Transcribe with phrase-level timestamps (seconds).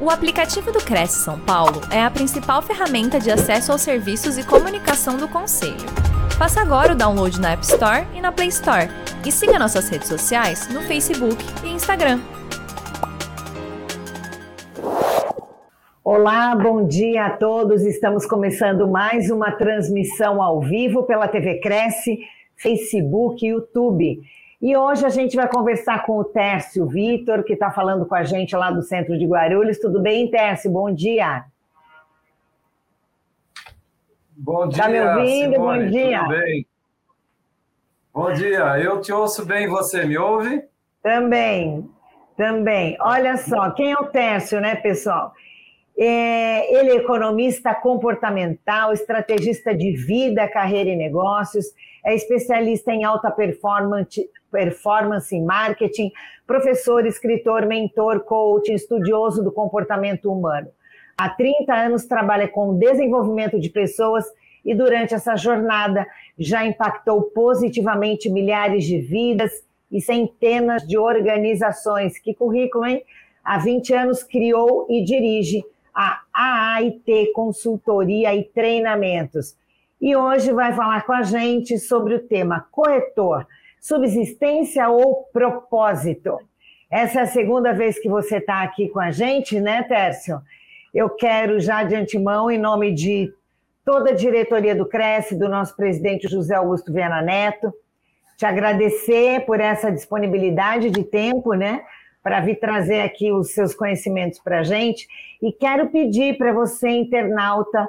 [0.00, 4.46] O aplicativo do Cresce São Paulo é a principal ferramenta de acesso aos serviços e
[4.46, 5.74] comunicação do Conselho.
[6.38, 8.88] Faça agora o download na App Store e na Play Store.
[9.26, 12.20] E siga nossas redes sociais no Facebook e Instagram.
[16.04, 17.82] Olá, bom dia a todos.
[17.82, 22.20] Estamos começando mais uma transmissão ao vivo pela TV Cresce,
[22.56, 24.20] Facebook e YouTube.
[24.60, 28.24] E hoje a gente vai conversar com o Tércio Vitor, que está falando com a
[28.24, 29.78] gente lá do centro de Guarulhos.
[29.78, 30.68] Tudo bem, Tércio?
[30.68, 31.44] Bom dia.
[34.36, 34.78] Bom dia.
[34.78, 35.54] Está me ouvindo?
[35.54, 36.18] Simone, bom dia.
[36.18, 36.66] Tudo bem?
[38.12, 38.80] Bom dia.
[38.80, 40.64] Eu te ouço bem, você me ouve?
[41.04, 41.88] Também,
[42.36, 42.96] também.
[43.00, 45.32] Olha só, quem é o Tércio, né, pessoal?
[46.00, 51.66] É, ele é economista comportamental, estrategista de vida, carreira e negócios,
[52.04, 56.12] é especialista em alta performance, performance em marketing,
[56.46, 60.68] professor, escritor, mentor, coach, estudioso do comportamento humano.
[61.16, 64.24] Há 30 anos trabalha com desenvolvimento de pessoas
[64.64, 66.06] e durante essa jornada
[66.38, 69.50] já impactou positivamente milhares de vidas
[69.90, 72.20] e centenas de organizações.
[72.20, 73.02] Que currículo, hein?
[73.42, 75.64] Há 20 anos criou e dirige
[76.00, 79.56] a AAIT Consultoria e Treinamentos.
[80.00, 83.44] E hoje vai falar com a gente sobre o tema corretor
[83.80, 86.38] subsistência ou propósito?
[86.90, 90.40] Essa é a segunda vez que você está aqui com a gente, né, Tércio?
[90.94, 93.32] Eu quero já de antemão, em nome de
[93.84, 97.72] toda a diretoria do Cresce, do nosso presidente José Augusto Viana Neto,
[98.36, 101.82] te agradecer por essa disponibilidade de tempo, né,
[102.28, 105.08] para vir trazer aqui os seus conhecimentos para a gente.
[105.40, 107.88] E quero pedir para você, internauta,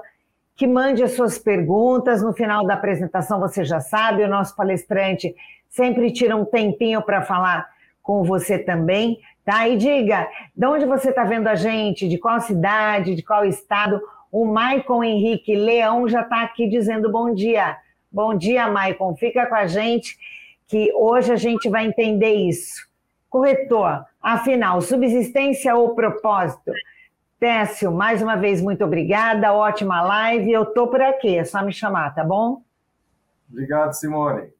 [0.55, 2.23] que mande as suas perguntas.
[2.23, 5.35] No final da apresentação, você já sabe, o nosso palestrante
[5.67, 7.67] sempre tira um tempinho para falar
[8.01, 9.67] com você também, tá?
[9.67, 14.01] E diga, de onde você está vendo a gente, de qual cidade, de qual estado?
[14.31, 17.75] O Maicon Henrique Leão já está aqui dizendo bom dia.
[18.09, 19.17] Bom dia, Maicon.
[19.17, 20.17] Fica com a gente
[20.65, 22.88] que hoje a gente vai entender isso.
[23.29, 26.71] Corretor, afinal, subsistência ou propósito?
[27.39, 30.51] Técio, mais uma vez, muito obrigada, ótima live.
[30.51, 32.63] Eu tô por aqui, é só me chamar, tá bom?
[33.49, 34.51] Obrigado, Simone.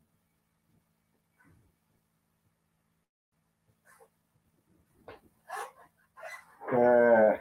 [6.71, 7.39] É,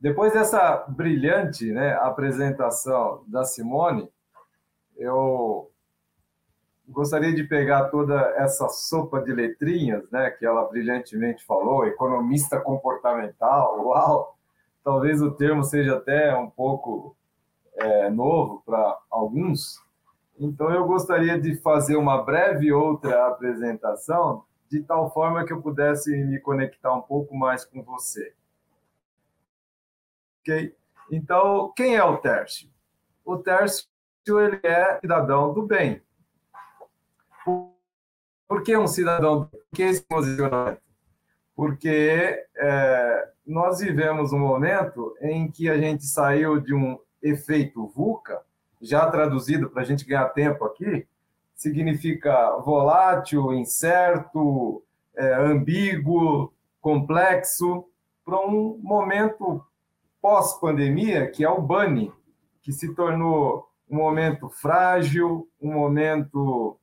[0.00, 4.08] depois dessa brilhante né, apresentação da Simone,
[4.96, 5.70] eu
[6.88, 13.80] gostaria de pegar toda essa sopa de letrinhas, né, que ela brilhantemente falou, economista comportamental,
[13.86, 14.36] uau!
[14.84, 17.16] Talvez o termo seja até um pouco
[17.74, 19.82] é, novo para alguns.
[20.38, 26.16] Então, eu gostaria de fazer uma breve outra apresentação de tal forma que eu pudesse
[26.24, 28.32] me conectar um pouco mais com você.
[30.40, 30.76] Ok?
[31.10, 32.68] Então, quem é o Tércio?
[33.24, 33.88] O Tércio
[34.28, 36.02] ele é cidadão do bem.
[38.48, 39.46] Por que um cidadão?
[39.46, 40.80] Por que esse posicionamento?
[41.54, 48.40] Porque é, nós vivemos um momento em que a gente saiu de um efeito VUCA,
[48.80, 51.06] já traduzido para a gente ganhar tempo aqui,
[51.54, 54.82] significa volátil, incerto,
[55.16, 57.84] é, ambíguo, complexo,
[58.24, 59.64] para um momento
[60.20, 62.12] pós-pandemia, que é o BANI,
[62.60, 66.78] que se tornou um momento frágil, um momento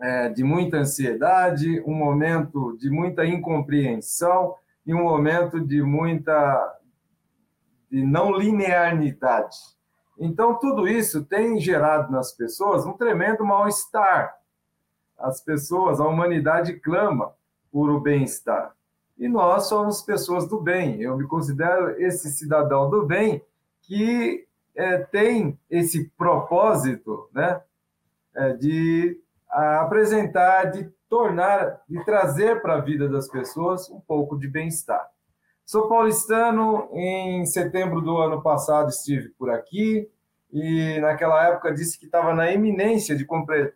[0.00, 4.54] é, de muita ansiedade, um momento de muita incompreensão
[4.86, 6.76] e um momento de muita
[7.90, 9.56] de não linearidade.
[10.16, 14.36] Então, tudo isso tem gerado nas pessoas um tremendo mal-estar.
[15.18, 17.32] As pessoas, a humanidade clama
[17.72, 18.74] por o bem-estar.
[19.18, 21.00] E nós somos pessoas do bem.
[21.00, 23.42] Eu me considero esse cidadão do bem
[23.82, 27.60] que é, tem esse propósito né,
[28.34, 34.48] é, de apresentar, de tornar, de trazer para a vida das pessoas um pouco de
[34.48, 35.08] bem-estar.
[35.66, 40.10] Sou paulistano, em setembro do ano passado estive por aqui
[40.52, 43.24] e naquela época disse que estava na iminência de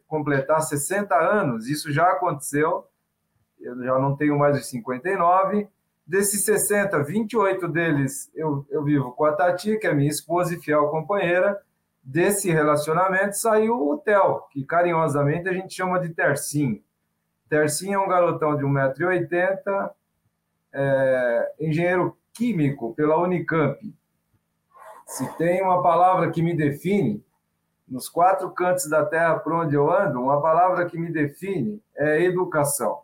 [0.09, 1.69] completar 60 anos.
[1.69, 2.85] Isso já aconteceu,
[3.61, 5.69] eu já não tenho mais os 59.
[6.07, 10.61] Desses 60, 28 deles eu, eu vivo com a Tati, que é minha esposa e
[10.61, 11.61] fiel companheira.
[12.05, 16.83] Desse relacionamento saiu o Theo, que carinhosamente a gente chama de Tercinho.
[17.49, 19.91] Tercinho é um garotão de 1,80m,
[20.71, 23.79] é, engenheiro químico pela Unicamp.
[25.07, 27.25] Se tem uma palavra que me define,
[27.89, 32.23] nos quatro cantos da terra por onde eu ando, uma palavra que me define é
[32.23, 33.01] educação.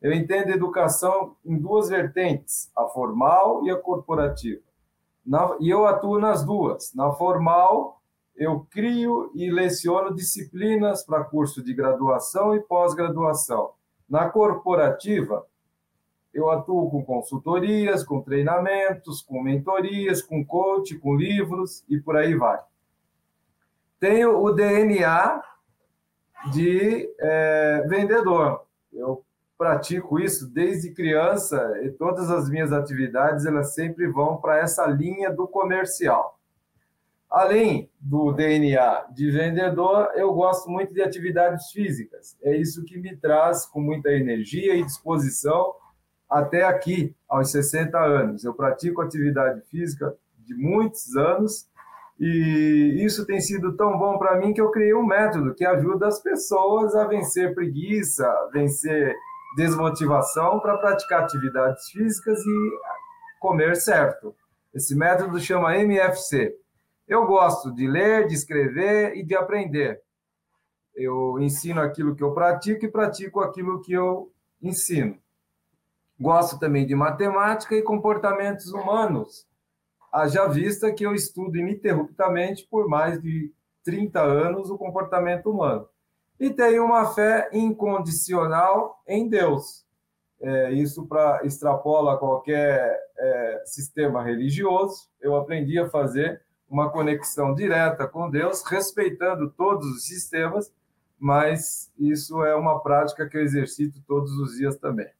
[0.00, 4.60] Eu entendo educação em duas vertentes, a formal e a corporativa.
[5.24, 6.92] Na, e eu atuo nas duas.
[6.94, 8.01] Na formal,
[8.36, 13.72] eu crio e leciono disciplinas para curso de graduação e pós-graduação.
[14.08, 15.46] Na corporativa,
[16.32, 22.34] eu atuo com consultorias, com treinamentos, com mentorias, com coach, com livros e por aí
[22.34, 22.58] vai.
[24.00, 25.42] Tenho o DNA
[26.50, 28.62] de é, vendedor.
[28.92, 29.24] Eu
[29.56, 35.30] pratico isso desde criança e todas as minhas atividades elas sempre vão para essa linha
[35.30, 36.38] do comercial.
[37.32, 42.36] Além do DNA de vendedor, eu gosto muito de atividades físicas.
[42.42, 45.74] É isso que me traz com muita energia e disposição
[46.28, 48.44] até aqui, aos 60 anos.
[48.44, 51.66] Eu pratico atividade física de muitos anos
[52.20, 56.08] e isso tem sido tão bom para mim que eu criei um método que ajuda
[56.08, 59.16] as pessoas a vencer preguiça, vencer
[59.56, 62.70] desmotivação para praticar atividades físicas e
[63.40, 64.34] comer certo.
[64.74, 66.60] Esse método chama MFC.
[67.06, 70.00] Eu gosto de ler, de escrever e de aprender.
[70.94, 75.18] Eu ensino aquilo que eu pratico e pratico aquilo que eu ensino.
[76.20, 79.46] Gosto também de matemática e comportamentos humanos.
[80.12, 83.52] Haja vista que eu estudo ininterruptamente por mais de
[83.84, 85.88] 30 anos o comportamento humano.
[86.38, 89.84] E tenho uma fé incondicional em Deus.
[90.40, 95.08] É, isso para extrapola qualquer é, sistema religioso.
[95.20, 100.72] Eu aprendi a fazer uma conexão direta com Deus, respeitando todos os sistemas,
[101.18, 105.10] mas isso é uma prática que eu exercito todos os dias também.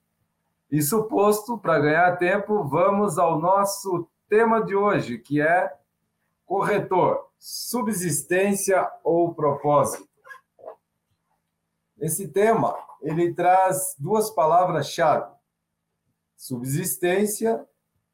[0.71, 5.71] Isso posto, para ganhar tempo, vamos ao nosso tema de hoje, que é
[6.47, 10.09] corretor, subsistência ou propósito.
[12.01, 15.31] Esse tema, ele traz duas palavras-chave:
[16.35, 17.63] subsistência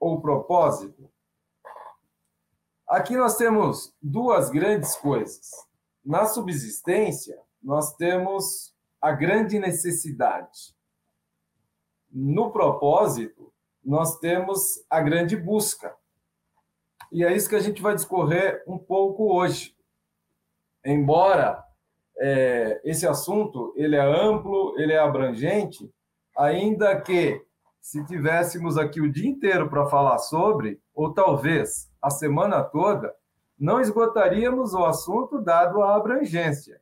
[0.01, 1.09] ou propósito.
[2.89, 5.51] Aqui nós temos duas grandes coisas.
[6.05, 10.75] Na subsistência, nós temos a grande necessidade
[12.11, 13.53] no propósito,
[13.85, 15.95] nós temos a grande busca.
[17.13, 19.77] E é isso que a gente vai discorrer um pouco hoje.
[20.85, 21.63] Embora
[22.19, 25.93] é, esse assunto ele é amplo, ele é abrangente,
[26.37, 27.45] ainda que
[27.81, 33.15] se tivéssemos aqui o dia inteiro para falar sobre, ou talvez a semana toda,
[33.57, 36.81] não esgotaríamos o assunto dado a abrangência.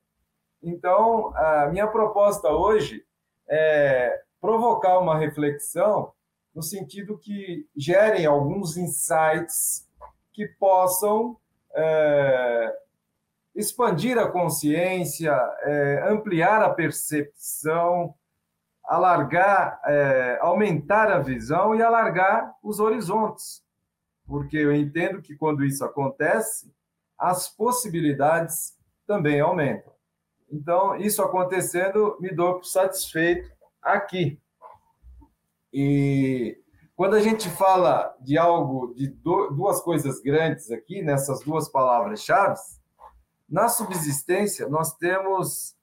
[0.63, 3.05] Então, a minha proposta hoje
[3.47, 6.15] é provocar uma reflexão
[6.55, 9.87] no sentido que gerem alguns insights
[10.33, 11.37] que possam
[11.75, 12.75] é,
[13.55, 15.31] expandir a consciência,
[15.61, 18.15] é, ampliar a percepção,
[18.83, 23.66] alargar, é, aumentar a visão e alargar os horizontes.
[24.26, 26.73] Porque eu entendo que quando isso acontece,
[27.19, 28.76] as possibilidades
[29.06, 29.93] também aumentam.
[30.50, 33.50] Então, isso acontecendo, me dou satisfeito
[33.82, 34.40] aqui.
[35.73, 36.58] E
[36.94, 42.58] quando a gente fala de algo, de duas coisas grandes aqui, nessas duas palavras-chave,
[43.49, 45.76] na subsistência nós temos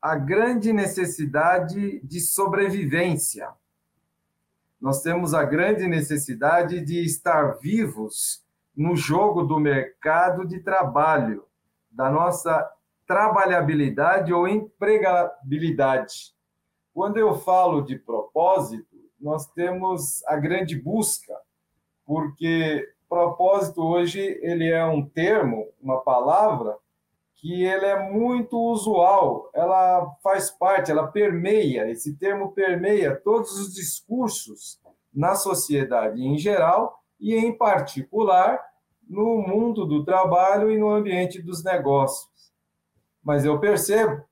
[0.00, 3.52] a grande necessidade de sobrevivência.
[4.80, 8.42] Nós temos a grande necessidade de estar vivos
[8.74, 11.44] no jogo do mercado de trabalho,
[11.90, 12.66] da nossa
[13.06, 16.34] trabalhabilidade ou empregabilidade.
[16.94, 21.34] Quando eu falo de propósito, nós temos a grande busca,
[22.06, 26.76] porque propósito hoje ele é um termo, uma palavra
[27.40, 33.74] que ele é muito usual, ela faz parte, ela permeia, esse termo permeia todos os
[33.74, 34.78] discursos
[35.12, 38.60] na sociedade em geral e em particular
[39.08, 42.30] no mundo do trabalho e no ambiente dos negócios.
[43.22, 44.22] Mas eu percebo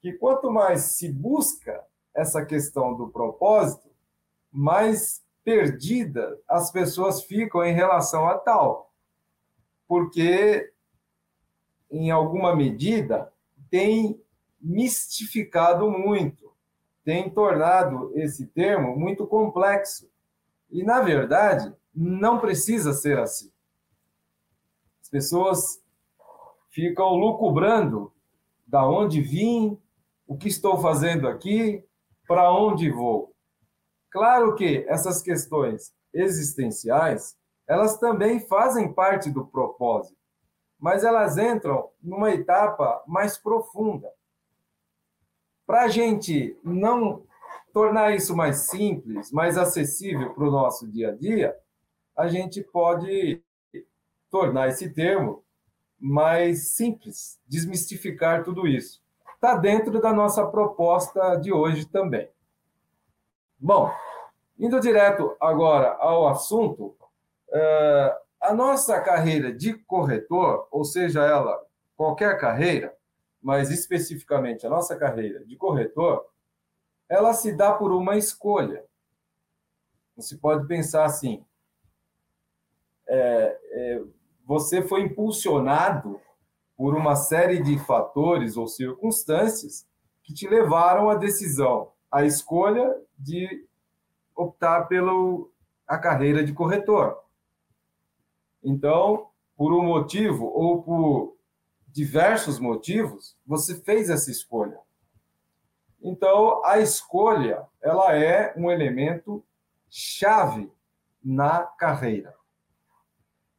[0.00, 3.88] que quanto mais se busca essa questão do propósito,
[4.50, 8.92] mais perdida as pessoas ficam em relação a tal.
[9.86, 10.72] Porque,
[11.90, 13.32] em alguma medida,
[13.70, 14.20] tem
[14.60, 16.52] mistificado muito,
[17.04, 20.10] tem tornado esse termo muito complexo.
[20.70, 23.50] E, na verdade, não precisa ser assim.
[25.00, 25.82] As pessoas
[26.70, 28.12] ficam lucubrando
[28.66, 29.80] da onde vim,
[30.26, 31.82] o que estou fazendo aqui,
[32.26, 33.34] para onde vou?
[34.10, 40.16] Claro que essas questões existenciais, elas também fazem parte do propósito,
[40.78, 44.10] mas elas entram numa etapa mais profunda.
[45.66, 47.24] Para a gente não
[47.72, 51.56] tornar isso mais simples, mais acessível para o nosso dia a dia,
[52.16, 53.42] a gente pode
[54.30, 55.44] tornar esse termo
[55.98, 59.02] mais simples, desmistificar tudo isso.
[59.34, 62.28] Está dentro da nossa proposta de hoje também.
[63.58, 63.92] Bom,
[64.58, 66.96] indo direto agora ao assunto,
[68.40, 71.64] a nossa carreira de corretor, ou seja, ela
[71.96, 72.96] qualquer carreira,
[73.42, 76.26] mas especificamente a nossa carreira de corretor,
[77.08, 78.84] ela se dá por uma escolha.
[80.16, 81.44] Você pode pensar assim:
[83.06, 84.02] é, é,
[84.44, 86.20] você foi impulsionado
[86.76, 89.86] por uma série de fatores ou circunstâncias
[90.22, 93.66] que te levaram à decisão, à escolha de
[94.36, 95.12] optar pela
[95.86, 97.18] a carreira de corretor.
[98.62, 101.36] Então, por um motivo ou por
[101.88, 104.78] diversos motivos, você fez essa escolha.
[106.00, 109.44] Então, a escolha, ela é um elemento
[109.90, 110.70] chave
[111.22, 112.34] na carreira.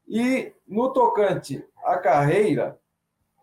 [0.07, 2.79] E no tocante à carreira,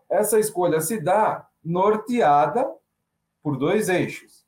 [0.09, 2.69] essa escolha se dá norteada
[3.43, 4.45] por dois eixos,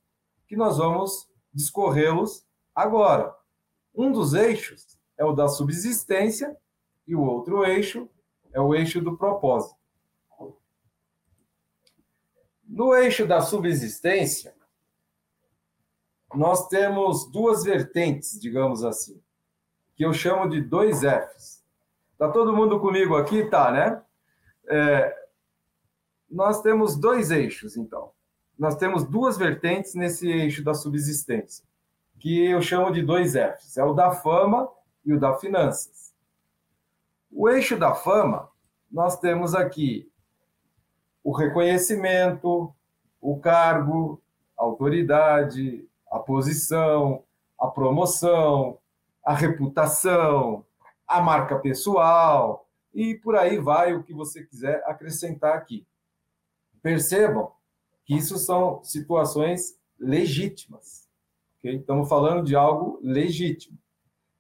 [0.48, 3.36] que nós vamos discorrê-los agora.
[3.94, 6.58] Um dos eixos é o da subsistência
[7.10, 8.08] e o outro eixo
[8.54, 9.76] é o eixo do propósito.
[12.64, 14.56] No eixo da subsistência,
[16.36, 19.20] nós temos duas vertentes, digamos assim,
[19.96, 21.66] que eu chamo de dois Fs.
[22.16, 23.44] Tá todo mundo comigo aqui?
[23.44, 24.04] Tá, né?
[24.68, 25.28] É,
[26.30, 28.12] nós temos dois eixos, então.
[28.56, 31.66] Nós temos duas vertentes nesse eixo da subsistência,
[32.20, 33.78] que eu chamo de dois Fs.
[33.80, 34.70] É o da fama
[35.04, 36.09] e o da finanças.
[37.32, 38.50] O eixo da fama,
[38.92, 40.12] nós temos aqui
[41.24, 42.74] o reconhecimento,
[43.22, 44.22] o cargo,
[44.58, 47.24] a autoridade, a posição,
[47.60, 48.80] a promoção,
[49.24, 50.66] a reputação,
[51.08, 55.86] a marca pessoal e por aí vai o que você quiser acrescentar aqui.
[56.82, 57.52] Percebam
[58.06, 61.08] que isso são situações legítimas.
[61.60, 61.76] Okay?
[61.76, 63.78] Estamos falando de algo legítimo.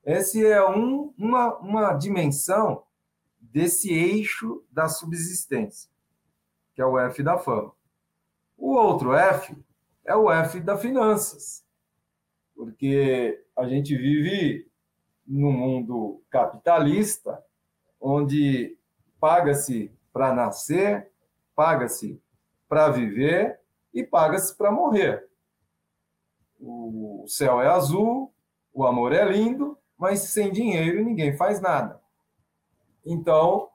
[0.10, 2.84] Essa é um, uma, uma dimensão
[3.40, 5.90] desse eixo da subsistência
[6.80, 7.74] que é o F da fama.
[8.58, 9.54] O outro F
[10.06, 11.66] é o F da finanças,
[12.56, 14.72] porque a gente vive
[15.28, 17.44] num mundo capitalista,
[18.00, 18.78] onde
[19.20, 21.12] paga-se para nascer,
[21.54, 22.20] paga-se
[22.70, 23.60] para viver
[23.94, 25.30] e paga-se para morrer.
[26.60, 28.34] O céu é azul,
[28.74, 32.00] o amor é lindo, mas sem dinheiro ninguém faz nada.
[33.06, 33.68] Então,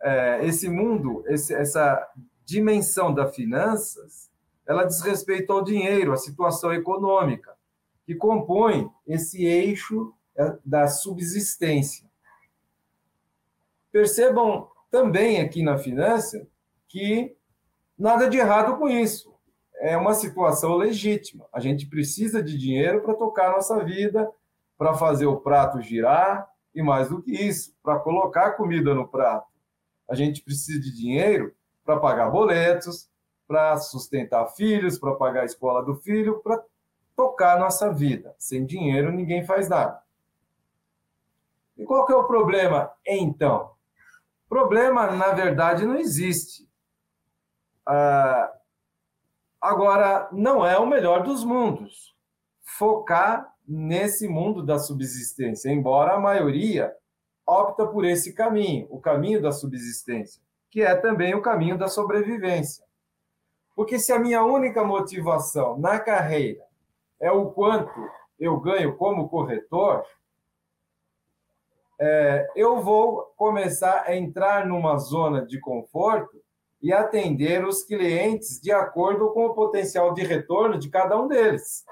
[0.00, 2.02] é, esse mundo, esse, essa
[2.44, 4.30] dimensão das finanças,
[4.66, 7.54] ela diz respeito ao dinheiro, à situação econômica,
[8.06, 12.08] que compõe esse eixo é, da subsistência.
[13.92, 16.46] Percebam também aqui na finança
[16.88, 17.36] que
[17.98, 19.34] nada de errado com isso.
[19.78, 21.46] É uma situação legítima.
[21.52, 24.30] A gente precisa de dinheiro para tocar a nossa vida,
[24.76, 29.46] para fazer o prato girar e mais do que isso, para colocar comida no prato.
[30.08, 31.54] A gente precisa de dinheiro
[31.84, 33.08] para pagar boletos,
[33.46, 36.62] para sustentar filhos, para pagar a escola do filho, para
[37.16, 38.34] tocar nossa vida.
[38.38, 40.02] Sem dinheiro, ninguém faz nada.
[41.76, 43.72] E qual que é o problema, então?
[44.48, 46.68] Problema, na verdade, não existe.
[47.86, 48.52] Ah,
[49.60, 52.14] agora, não é o melhor dos mundos.
[52.62, 56.94] Focar nesse mundo da subsistência, embora a maioria
[57.46, 60.40] opta por esse caminho, o caminho da subsistência
[60.76, 62.84] que é também o caminho da sobrevivência.
[63.74, 66.62] Porque se a minha única motivação na carreira
[67.18, 67.98] é o quanto
[68.38, 70.04] eu ganho como corretor,
[71.98, 76.42] é, eu vou começar a entrar numa zona de conforto
[76.82, 81.86] e atender os clientes de acordo com o potencial de retorno de cada um deles.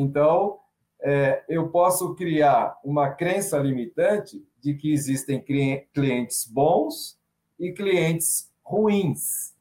[0.00, 0.60] Então,
[1.00, 5.44] é, eu posso criar uma crença limitante de que existem
[5.92, 7.18] clientes bons
[7.58, 9.56] e clientes ruins.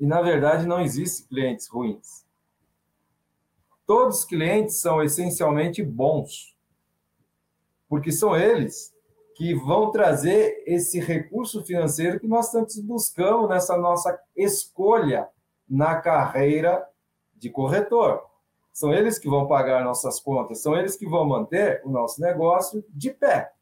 [0.00, 2.24] E, na verdade, não existem clientes ruins.
[3.86, 6.56] Todos os clientes são essencialmente bons,
[7.86, 8.90] porque são eles
[9.36, 15.28] que vão trazer esse recurso financeiro que nós tanto buscamos nessa nossa escolha
[15.68, 16.88] na carreira
[17.36, 18.31] de corretor.
[18.72, 22.84] São eles que vão pagar nossas contas, são eles que vão manter o nosso negócio
[22.88, 23.52] de pé.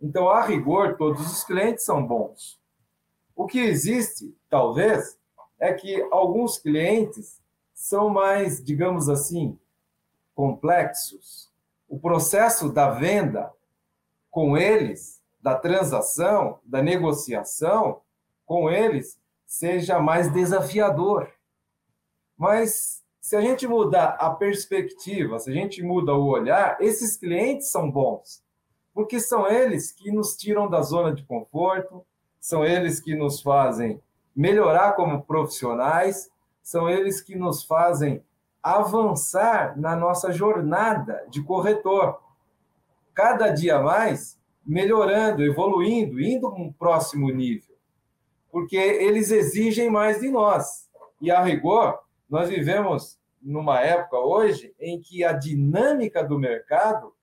[0.00, 2.60] Então, a rigor, todos os clientes são bons.
[3.34, 5.18] O que existe, talvez,
[5.58, 7.40] é que alguns clientes
[7.74, 9.58] são mais, digamos assim,
[10.34, 11.52] complexos.
[11.88, 13.52] O processo da venda
[14.30, 18.02] com eles, da transação, da negociação
[18.46, 21.28] com eles, seja mais desafiador.
[22.36, 27.70] Mas se a gente mudar a perspectiva, se a gente muda o olhar, esses clientes
[27.70, 28.42] são bons,
[28.94, 32.02] porque são eles que nos tiram da zona de conforto,
[32.40, 34.00] são eles que nos fazem
[34.34, 36.30] melhorar como profissionais,
[36.62, 38.24] são eles que nos fazem
[38.62, 42.18] avançar na nossa jornada de corretor.
[43.12, 47.76] Cada dia mais melhorando, evoluindo, indo para um próximo nível.
[48.50, 50.88] Porque eles exigem mais de nós.
[51.20, 57.14] E a rigor, nós vivemos numa época hoje em que a dinâmica do mercado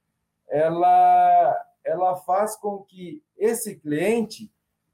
[0.47, 4.51] ela, ela faz com que esse cliente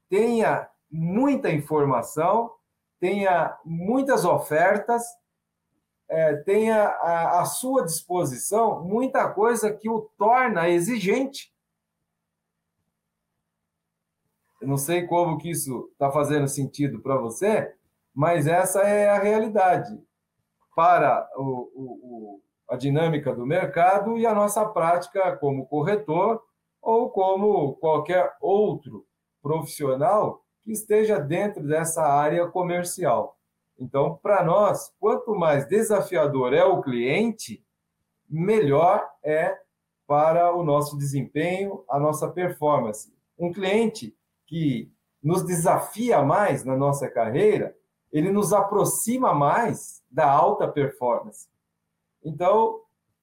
[0.08, 2.52] tenha muita informação,
[3.00, 5.02] tenha muitas ofertas,
[6.08, 11.52] é, tenha à, sua disposição muita coisa que o torna exigente.
[14.60, 17.74] Eu não sei como que isso está fazendo sentido para você,
[18.14, 19.98] mas essa é a realidade
[20.74, 26.42] para o, o, a dinâmica do mercado e a nossa prática como corretor
[26.80, 29.06] ou como qualquer outro
[29.42, 33.36] profissional que esteja dentro dessa área comercial.
[33.78, 37.64] Então, para nós, quanto mais desafiador é o cliente,
[38.28, 39.58] melhor é
[40.06, 43.12] para o nosso desempenho, a nossa performance.
[43.38, 44.16] Um cliente
[44.46, 44.90] que
[45.22, 47.74] nos desafia mais na nossa carreira,
[48.12, 51.48] ele nos aproxima mais da alta performance.
[52.22, 52.80] Então,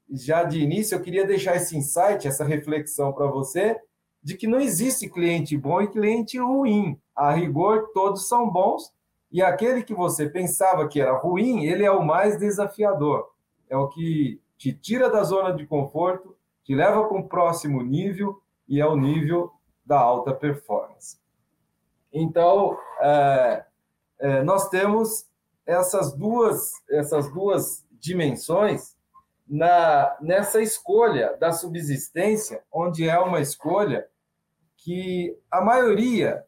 [0.10, 3.80] já de início, eu queria deixar esse insight, essa reflexão para você,
[4.22, 7.00] de que não existe cliente bom e cliente ruim.
[7.16, 8.92] A rigor, todos são bons,
[9.32, 13.30] e aquele que você pensava que era ruim, ele é o mais desafiador.
[13.70, 18.42] É o que te tira da zona de conforto, te leva para um próximo nível,
[18.68, 19.52] e é o nível
[19.86, 21.18] da alta performance.
[22.12, 23.66] Então, é,
[24.20, 25.26] é, nós temos
[25.66, 28.96] essas duas, essas duas dimensões
[29.48, 34.08] na, nessa escolha da subsistência, onde é uma escolha
[34.78, 36.46] que a maioria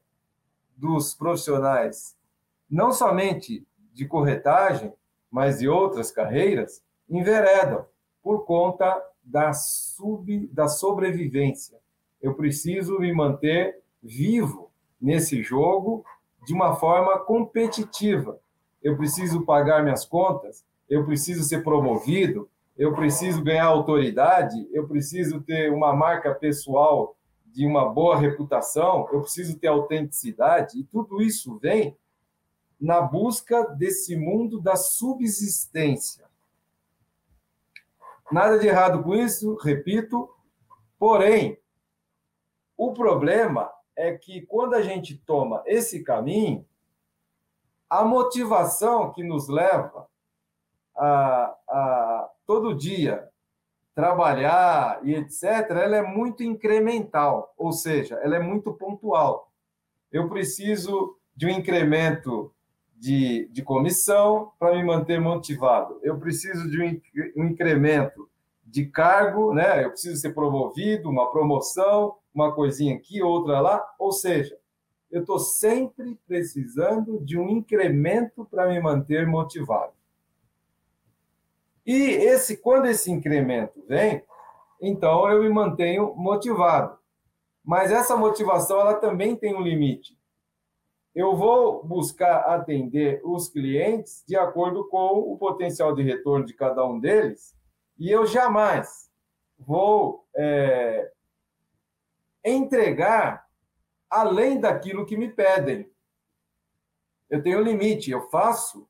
[0.75, 2.15] dos profissionais,
[2.69, 4.93] não somente de corretagem,
[5.29, 7.85] mas de outras carreiras, enveredam
[8.21, 11.77] por conta da, sub, da sobrevivência.
[12.21, 16.05] Eu preciso me manter vivo nesse jogo
[16.45, 18.39] de uma forma competitiva.
[18.81, 25.41] Eu preciso pagar minhas contas, eu preciso ser promovido, eu preciso ganhar autoridade, eu preciso
[25.41, 31.59] ter uma marca pessoal de uma boa reputação, eu preciso ter autenticidade, e tudo isso
[31.59, 31.95] vem
[32.79, 36.25] na busca desse mundo da subsistência.
[38.31, 40.29] Nada de errado com isso, repito,
[40.97, 41.59] porém,
[42.77, 46.65] o problema é que quando a gente toma esse caminho,
[47.89, 50.07] a motivação que nos leva
[50.95, 53.27] a, a todo dia
[53.93, 59.51] trabalhar e etc., ela é muito incremental, ou seja, ela é muito pontual.
[60.11, 62.53] Eu preciso de um incremento
[62.95, 65.99] de, de comissão para me manter motivado.
[66.03, 68.29] Eu preciso de um, um incremento
[68.63, 69.83] de cargo, né?
[69.83, 73.85] Eu preciso ser promovido, uma promoção, uma coisinha aqui, outra lá.
[73.99, 74.57] Ou seja,
[75.11, 79.93] eu estou sempre precisando de um incremento para me manter motivado.
[81.85, 84.23] E esse, quando esse incremento vem,
[84.79, 86.97] então eu me mantenho motivado.
[87.63, 90.17] Mas essa motivação ela também tem um limite.
[91.13, 96.85] Eu vou buscar atender os clientes de acordo com o potencial de retorno de cada
[96.85, 97.53] um deles,
[97.99, 99.11] e eu jamais
[99.59, 101.11] vou é,
[102.43, 103.47] entregar
[104.09, 105.89] além daquilo que me pedem.
[107.29, 108.87] Eu tenho limite, eu faço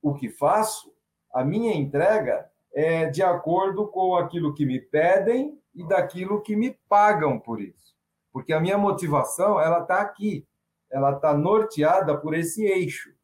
[0.00, 0.92] o que faço,
[1.32, 6.78] a minha entrega é de acordo com aquilo que me pedem e daquilo que me
[6.88, 7.94] pagam por isso.
[8.32, 10.46] Porque a minha motivação, ela está aqui,
[10.90, 13.14] ela está norteada por esse eixo,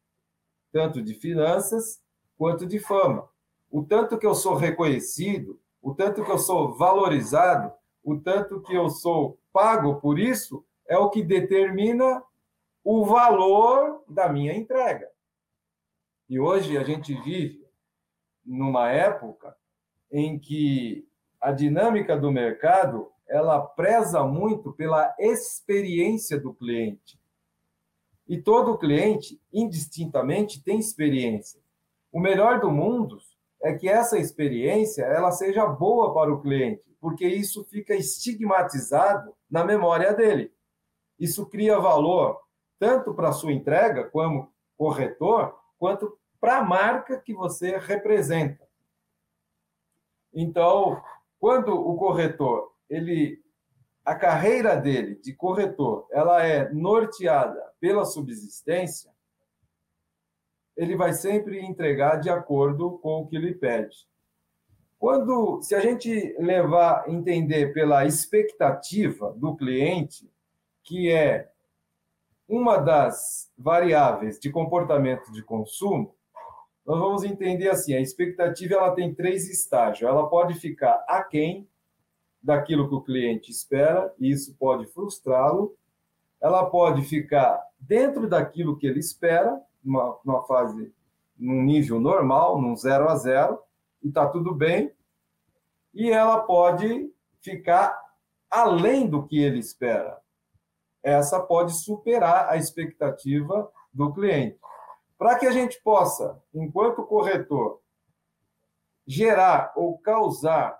[0.71, 2.01] tanto de finanças
[2.37, 3.27] quanto de fama.
[3.71, 7.71] O tanto que eu sou reconhecido, o tanto que eu sou valorizado,
[8.03, 12.23] o tanto que eu sou pago por isso é o que determina
[12.83, 15.09] o valor da minha entrega.
[16.27, 17.67] E hoje a gente vive
[18.45, 19.55] numa época
[20.11, 21.07] em que
[21.39, 27.19] a dinâmica do mercado ela preza muito pela experiência do cliente.
[28.27, 31.61] E todo cliente, indistintamente, tem experiência.
[32.11, 33.19] O melhor do mundo
[33.61, 39.63] é que essa experiência ela seja boa para o cliente, porque isso fica estigmatizado na
[39.63, 40.53] memória dele.
[41.19, 42.39] Isso cria valor
[42.77, 48.65] tanto para a sua entrega como corretor, quanto para a marca que você representa.
[50.33, 51.01] Então,
[51.37, 53.43] quando o corretor, ele
[54.05, 59.11] a carreira dele de corretor, ela é norteada pela subsistência,
[60.79, 64.07] ele vai sempre entregar de acordo com o que lhe pede.
[64.97, 70.31] Quando, se a gente levar entender pela expectativa do cliente,
[70.81, 71.51] que é
[72.47, 76.15] uma das variáveis de comportamento de consumo,
[76.85, 80.09] nós vamos entender assim, a expectativa ela tem três estágios.
[80.09, 81.67] Ela pode ficar aquém
[82.41, 85.75] daquilo que o cliente espera, e isso pode frustrá-lo.
[86.41, 90.93] Ela pode ficar dentro daquilo que ele espera, numa, numa fase,
[91.37, 93.59] num nível normal, num zero a zero,
[94.03, 94.93] e está tudo bem.
[95.93, 97.11] E ela pode
[97.41, 97.97] ficar
[98.49, 100.19] além do que ele espera.
[101.01, 104.59] Essa pode superar a expectativa do cliente.
[105.17, 107.81] Para que a gente possa, enquanto corretor,
[109.05, 110.77] gerar ou causar,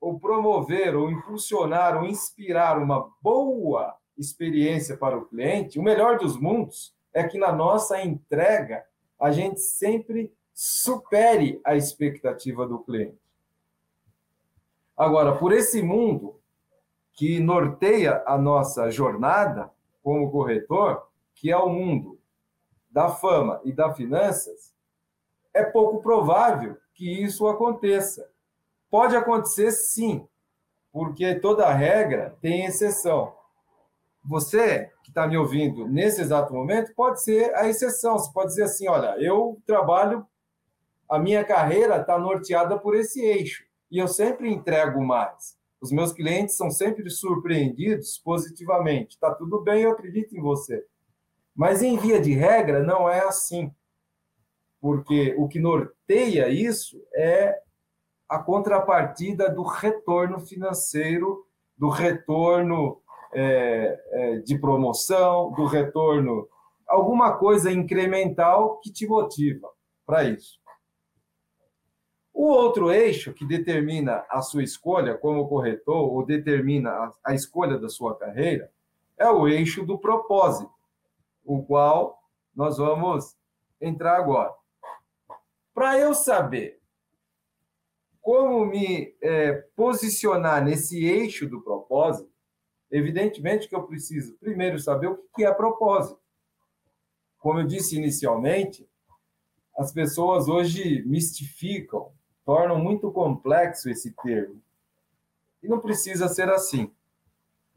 [0.00, 6.38] ou promover, ou impulsionar, ou inspirar uma boa experiência para o cliente, o melhor dos
[6.38, 8.84] mundos é que na nossa entrega
[9.18, 13.18] a gente sempre supere a expectativa do cliente.
[14.96, 16.40] Agora, por esse mundo
[17.12, 19.70] que norteia a nossa jornada
[20.02, 22.18] como corretor, que é o mundo
[22.90, 24.72] da fama e das finanças,
[25.52, 28.28] é pouco provável que isso aconteça.
[28.90, 30.26] Pode acontecer sim,
[30.92, 33.34] porque toda regra tem exceção.
[34.24, 38.18] Você que está me ouvindo nesse exato momento pode ser a exceção.
[38.18, 40.26] Você pode dizer assim: olha, eu trabalho,
[41.08, 45.56] a minha carreira está norteada por esse eixo e eu sempre entrego mais.
[45.80, 49.16] Os meus clientes são sempre surpreendidos positivamente.
[49.16, 50.82] Está tudo bem, eu acredito em você.
[51.54, 53.70] Mas, em via de regra, não é assim.
[54.80, 57.60] Porque o que norteia isso é
[58.28, 63.02] a contrapartida do retorno financeiro, do retorno
[63.34, 66.48] é, é, de promoção, do retorno,
[66.86, 69.68] alguma coisa incremental que te motiva
[70.06, 70.58] para isso.
[72.32, 77.88] O outro eixo que determina a sua escolha como corretor, ou determina a, escolha da
[77.88, 78.70] sua carreira,
[79.16, 80.72] é o eixo do propósito
[81.44, 82.18] o qual
[82.54, 83.36] nós vamos
[83.80, 84.52] entrar agora.
[85.72, 86.80] Para eu saber
[88.20, 92.33] como me é, posicionar nesse eixo do propósito,
[92.94, 96.20] evidentemente que eu preciso primeiro saber o que é propósito.
[97.38, 98.88] Como eu disse inicialmente,
[99.76, 102.12] as pessoas hoje mistificam,
[102.44, 104.62] tornam muito complexo esse termo.
[105.60, 106.88] E não precisa ser assim.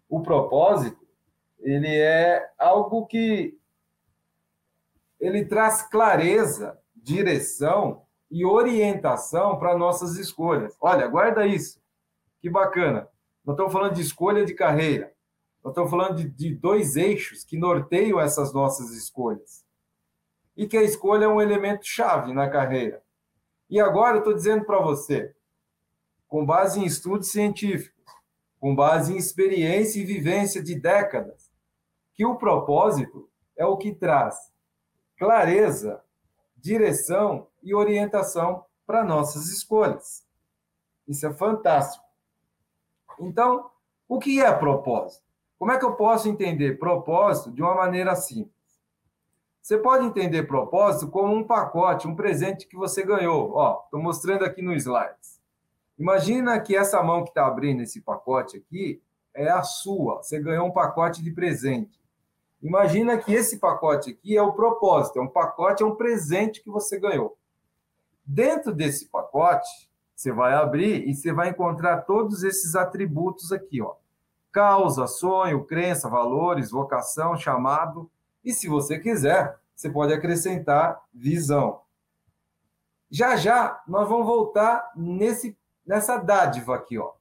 [0.07, 1.07] O propósito,
[1.59, 3.57] ele é algo que
[5.19, 10.77] ele traz clareza, direção e orientação para nossas escolhas.
[10.79, 11.81] Olha, guarda isso.
[12.39, 13.09] Que bacana.
[13.47, 15.13] Nós estamos falando de escolha de carreira.
[15.63, 19.65] Nós estamos falando de, de dois eixos que norteiam essas nossas escolhas.
[20.57, 23.01] E que a escolha é um elemento chave na carreira.
[23.69, 25.33] E agora eu estou dizendo para você,
[26.27, 28.03] com base em estudos científicos,
[28.59, 31.49] com base em experiência e vivência de décadas,
[32.15, 34.51] que o propósito é o que traz
[35.15, 36.03] clareza,
[36.57, 40.27] direção e orientação para nossas escolhas.
[41.07, 42.06] Isso é fantástico.
[43.19, 43.69] Então,
[44.07, 45.25] o que é propósito?
[45.57, 48.53] Como é que eu posso entender propósito de uma maneira simples?
[49.61, 53.51] Você pode entender propósito como um pacote, um presente que você ganhou.
[53.53, 55.41] Ó, estou mostrando aqui no slides.
[55.99, 59.01] Imagina que essa mão que está abrindo esse pacote aqui
[59.33, 60.23] é a sua.
[60.23, 61.99] Você ganhou um pacote de presente.
[62.61, 66.69] Imagina que esse pacote aqui é o propósito, é um pacote, é um presente que
[66.69, 67.37] você ganhou.
[68.25, 69.86] Dentro desse pacote,
[70.17, 73.93] você vai abrir e você vai encontrar todos esses atributos aqui, ó.
[74.51, 78.09] Causa, sonho, crença, valores, vocação, chamado.
[78.43, 81.81] E se você quiser, você pode acrescentar visão.
[83.11, 87.13] Já já nós vamos voltar nesse nessa dádiva aqui, ó.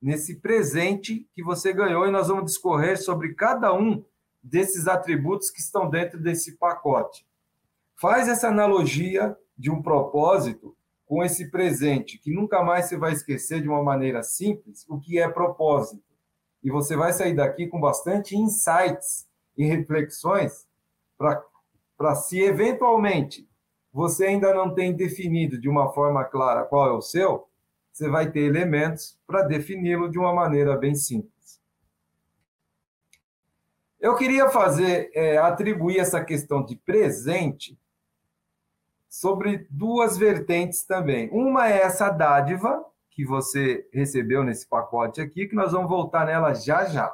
[0.00, 4.04] Nesse presente que você ganhou e nós vamos discorrer sobre cada um
[4.40, 7.26] desses atributos que estão dentro desse pacote.
[7.96, 10.77] Faz essa analogia de um propósito
[11.08, 15.18] com esse presente, que nunca mais você vai esquecer de uma maneira simples o que
[15.18, 16.04] é propósito.
[16.62, 20.68] E você vai sair daqui com bastante insights e reflexões
[21.16, 23.48] para se eventualmente
[23.90, 27.48] você ainda não tem definido de uma forma clara qual é o seu,
[27.90, 31.58] você vai ter elementos para defini-lo de uma maneira bem simples.
[33.98, 37.76] Eu queria fazer, é, atribuir essa questão de presente
[39.08, 41.30] sobre duas vertentes também.
[41.30, 46.54] Uma é essa dádiva que você recebeu nesse pacote aqui, que nós vamos voltar nela
[46.54, 47.12] já já.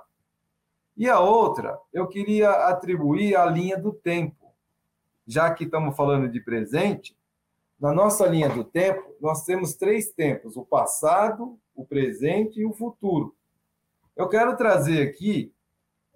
[0.97, 4.53] E a outra, eu queria atribuir a linha do tempo.
[5.27, 7.17] Já que estamos falando de presente,
[7.81, 12.73] na nossa linha do tempo, nós temos três tempos: o passado, o presente e o
[12.73, 13.35] futuro.
[14.15, 15.53] Eu quero trazer aqui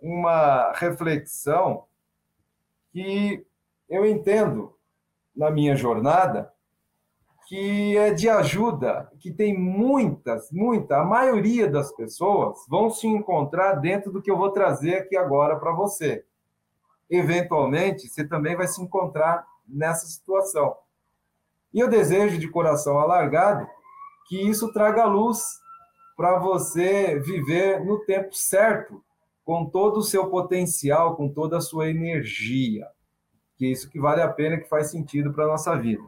[0.00, 1.84] uma reflexão
[2.92, 3.44] que
[3.88, 4.77] eu entendo
[5.38, 6.52] na minha jornada
[7.48, 13.76] que é de ajuda, que tem muitas, muita, a maioria das pessoas vão se encontrar
[13.76, 16.26] dentro do que eu vou trazer aqui agora para você.
[17.08, 20.76] Eventualmente, você também vai se encontrar nessa situação.
[21.72, 23.66] E eu desejo de coração alargado
[24.28, 25.42] que isso traga luz
[26.18, 29.02] para você viver no tempo certo,
[29.42, 32.86] com todo o seu potencial, com toda a sua energia.
[33.58, 36.02] Que é isso que vale a pena, que faz sentido para a nossa vida.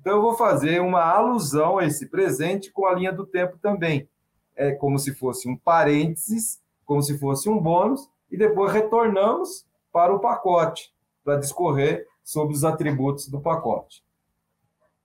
[0.00, 4.08] Então, eu vou fazer uma alusão a esse presente com a linha do tempo também.
[4.56, 10.12] É como se fosse um parênteses, como se fosse um bônus, e depois retornamos para
[10.12, 10.92] o pacote,
[11.24, 14.02] para discorrer sobre os atributos do pacote.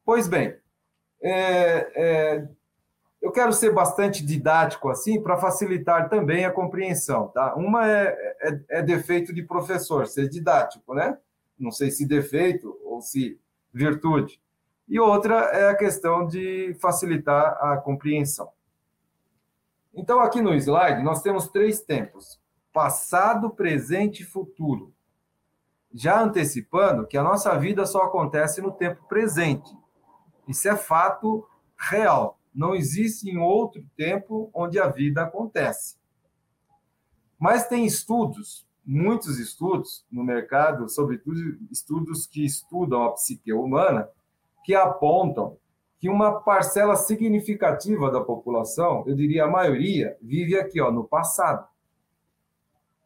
[0.06, 0.56] Pois bem,
[1.22, 2.48] é, é,
[3.22, 7.30] eu quero ser bastante didático assim para facilitar também a compreensão.
[7.30, 7.56] Tá?
[7.56, 11.18] Uma é, é, é defeito de professor, ser didático, né?
[11.64, 13.40] Não sei se defeito ou se
[13.74, 14.40] virtude
[14.88, 18.52] e outra é a questão de facilitar a compreensão.
[19.94, 22.40] Então, aqui no slide, nós temos três tempos:
[22.72, 24.94] passado, presente e futuro.
[25.94, 29.72] Já antecipando que a nossa vida só acontece no tempo presente.
[30.48, 31.48] Isso é fato
[31.78, 32.40] real.
[32.54, 35.98] Não existe em outro tempo onde a vida acontece.
[37.38, 41.40] Mas tem estudos, muitos estudos no mercado, sobretudo
[41.72, 44.10] estudos que estudam a psique humana,
[44.64, 45.58] que apontam
[46.00, 51.66] que uma parcela significativa da população, eu diria a maioria, vive aqui, ó, no passado.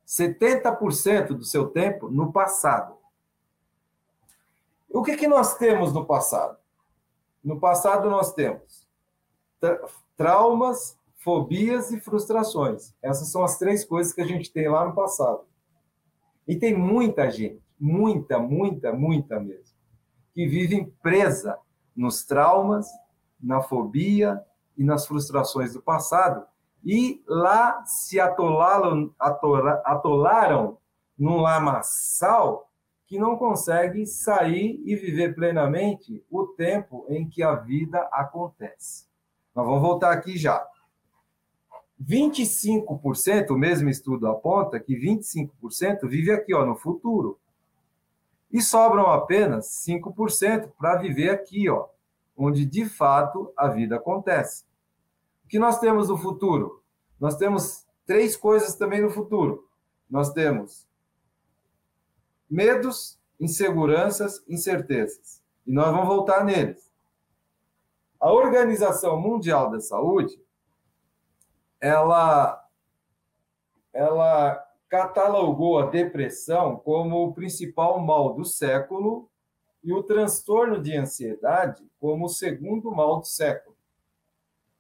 [0.06, 2.96] 70% do seu tempo no passado.
[4.90, 6.58] O que, que nós temos no passado?
[7.44, 8.88] No passado nós temos
[9.60, 9.80] tra
[10.16, 12.94] traumas, fobias e frustrações.
[13.02, 15.42] Essas são as três coisas que a gente tem lá no passado.
[16.48, 19.78] E tem muita gente, muita, muita, muita mesmo
[20.38, 21.58] que vivem presa
[21.96, 22.88] nos traumas,
[23.42, 24.40] na fobia
[24.78, 26.46] e nas frustrações do passado,
[26.86, 30.78] e lá se atolaram, atola, atolaram
[31.18, 32.70] num lamaçal
[33.08, 39.08] que não consegue sair e viver plenamente o tempo em que a vida acontece.
[39.56, 40.64] Nós vamos voltar aqui já.
[42.02, 47.40] 25%, o mesmo estudo aponta que 25% vive aqui, ó, no futuro
[48.52, 51.88] e sobram apenas 5% para viver aqui, ó,
[52.36, 54.64] onde de fato a vida acontece.
[55.46, 56.82] O que nós temos no futuro?
[57.20, 59.68] Nós temos três coisas também no futuro.
[60.10, 60.88] Nós temos
[62.50, 65.42] medos, inseguranças, incertezas.
[65.66, 66.92] E nós vamos voltar neles.
[68.20, 70.40] A Organização Mundial da Saúde,
[71.80, 72.64] ela
[73.94, 79.30] ela catalogou a depressão como o principal mal do século
[79.84, 83.76] e o transtorno de ansiedade como o segundo mal do século.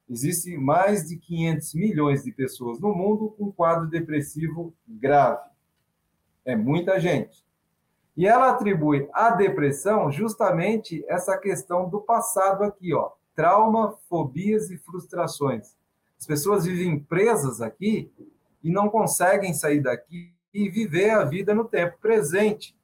[0.09, 5.49] Existem mais de 500 milhões de pessoas no mundo com quadro depressivo grave.
[6.45, 7.45] É muita gente.
[8.15, 14.77] E ela atribui à depressão justamente essa questão do passado aqui, ó, trauma, fobias e
[14.77, 15.76] frustrações.
[16.19, 18.11] As pessoas vivem presas aqui
[18.63, 22.75] e não conseguem sair daqui e viver a vida no tempo presente.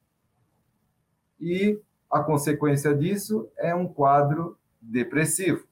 [1.39, 5.65] E a consequência disso é um quadro depressivo.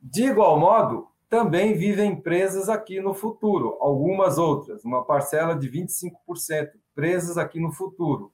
[0.00, 6.70] De igual modo, também vivem presas aqui no futuro, algumas outras, uma parcela de 25%
[6.94, 8.32] presas aqui no futuro.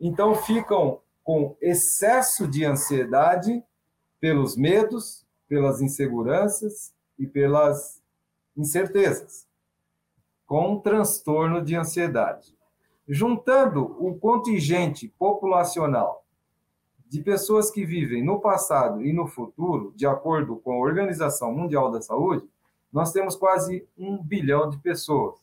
[0.00, 3.62] Então ficam com excesso de ansiedade
[4.18, 5.21] pelos medos,
[5.52, 8.02] pelas inseguranças e pelas
[8.56, 9.46] incertezas,
[10.46, 12.56] com um transtorno de ansiedade.
[13.06, 16.24] Juntando o contingente populacional
[17.06, 21.90] de pessoas que vivem no passado e no futuro, de acordo com a Organização Mundial
[21.90, 22.48] da Saúde,
[22.90, 25.38] nós temos quase um bilhão de pessoas.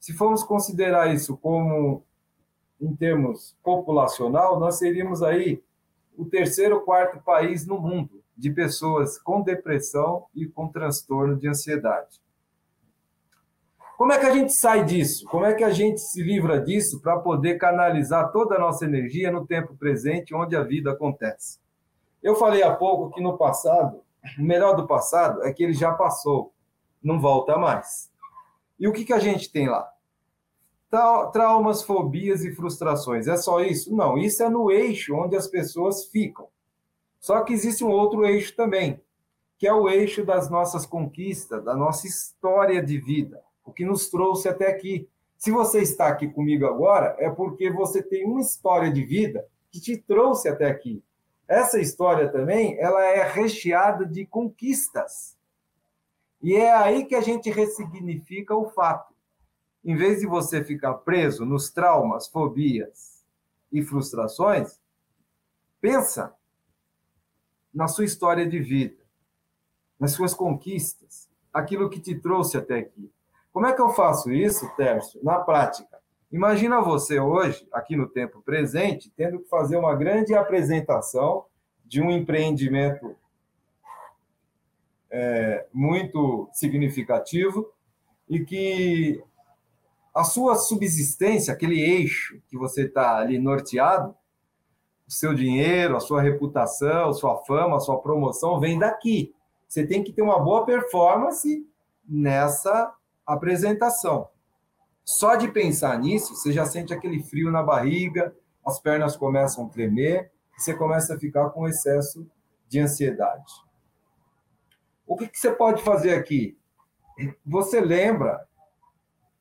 [0.00, 2.02] Se formos considerar isso como
[2.80, 5.62] em termos populacional, nós seríamos aí
[6.16, 11.48] o terceiro ou quarto país no mundo de pessoas com depressão e com transtorno de
[11.48, 12.20] ansiedade.
[13.96, 15.26] Como é que a gente sai disso?
[15.26, 19.30] Como é que a gente se livra disso para poder canalizar toda a nossa energia
[19.30, 21.60] no tempo presente, onde a vida acontece?
[22.22, 24.02] Eu falei há pouco que no passado,
[24.38, 26.52] o melhor do passado é que ele já passou,
[27.02, 28.10] não volta mais.
[28.78, 29.88] E o que, que a gente tem lá?
[31.32, 33.26] Traumas, fobias e frustrações.
[33.26, 33.96] É só isso?
[33.96, 36.48] Não, isso é no eixo onde as pessoas ficam.
[37.18, 39.00] Só que existe um outro eixo também,
[39.56, 44.10] que é o eixo das nossas conquistas, da nossa história de vida, o que nos
[44.10, 45.08] trouxe até aqui.
[45.38, 49.80] Se você está aqui comigo agora, é porque você tem uma história de vida que
[49.80, 51.02] te trouxe até aqui.
[51.48, 55.38] Essa história também, ela é recheada de conquistas.
[56.42, 59.11] E é aí que a gente ressignifica o fato.
[59.84, 63.24] Em vez de você ficar preso nos traumas, fobias
[63.72, 64.80] e frustrações,
[65.80, 66.34] pensa
[67.74, 69.02] na sua história de vida,
[69.98, 73.10] nas suas conquistas, aquilo que te trouxe até aqui.
[73.52, 75.20] Como é que eu faço isso, Tércio?
[75.22, 76.00] Na prática.
[76.30, 81.44] Imagina você hoje, aqui no tempo presente, tendo que fazer uma grande apresentação
[81.84, 83.14] de um empreendimento
[85.10, 87.70] é, muito significativo
[88.26, 89.22] e que
[90.14, 94.14] a sua subsistência, aquele eixo que você está ali norteado,
[95.06, 99.34] o seu dinheiro, a sua reputação, a sua fama, a sua promoção vem daqui.
[99.66, 101.66] Você tem que ter uma boa performance
[102.06, 102.94] nessa
[103.26, 104.28] apresentação.
[105.04, 109.68] Só de pensar nisso, você já sente aquele frio na barriga, as pernas começam a
[109.68, 112.26] tremer, você começa a ficar com excesso
[112.68, 113.52] de ansiedade.
[115.06, 116.56] O que, que você pode fazer aqui?
[117.44, 118.46] Você lembra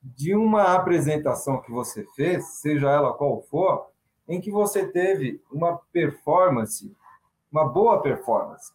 [0.02, 3.88] de uma apresentação que você fez, seja ela qual for,
[4.28, 6.96] em que você teve uma performance,
[7.52, 8.72] uma boa performance.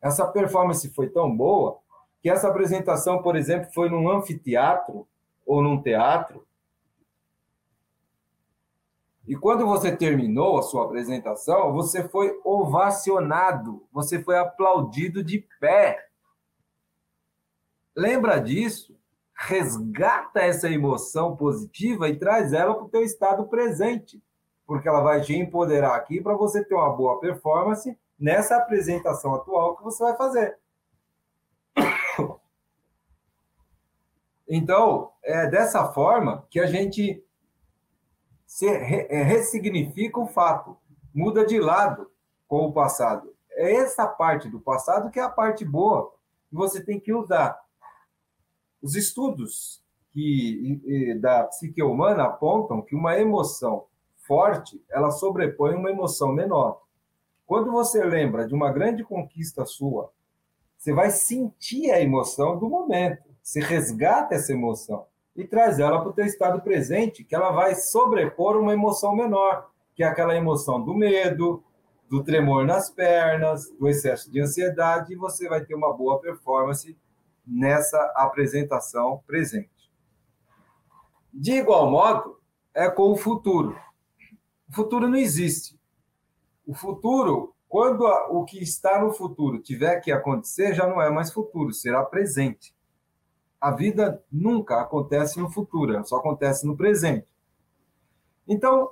[0.00, 1.78] Essa performance foi tão boa
[2.20, 5.06] que essa apresentação, por exemplo, foi num anfiteatro
[5.46, 6.46] ou num teatro.
[9.26, 16.08] E quando você terminou a sua apresentação, você foi ovacionado, você foi aplaudido de pé.
[17.94, 18.99] Lembra disso?
[19.42, 24.22] Resgata essa emoção positiva e traz ela para o teu estado presente,
[24.66, 29.76] porque ela vai te empoderar aqui para você ter uma boa performance nessa apresentação atual
[29.76, 30.58] que você vai fazer.
[34.52, 37.24] Então, é dessa forma que a gente
[38.50, 40.76] se é, ressignifica o fato,
[41.14, 42.10] muda de lado
[42.48, 43.32] com o passado.
[43.52, 46.12] É essa parte do passado que é a parte boa
[46.48, 47.56] que você tem que usar.
[48.82, 50.80] Os estudos que
[51.20, 53.84] da psique humana apontam que uma emoção
[54.26, 56.82] forte, ela sobrepõe uma emoção menor.
[57.46, 60.12] Quando você lembra de uma grande conquista sua,
[60.76, 63.28] você vai sentir a emoção do momento.
[63.42, 67.74] Você resgata essa emoção e traz ela para o teu estado presente, que ela vai
[67.74, 71.62] sobrepor uma emoção menor, que é aquela emoção do medo,
[72.08, 76.96] do tremor nas pernas, do excesso de ansiedade, e você vai ter uma boa performance
[77.50, 79.90] nessa apresentação presente.
[81.32, 82.40] De igual modo,
[82.72, 83.76] é com o futuro.
[84.68, 85.78] O futuro não existe.
[86.66, 91.32] O futuro quando o que está no futuro tiver que acontecer, já não é mais
[91.32, 92.74] futuro, será presente.
[93.60, 97.28] A vida nunca acontece no futuro, só acontece no presente.
[98.48, 98.90] Então,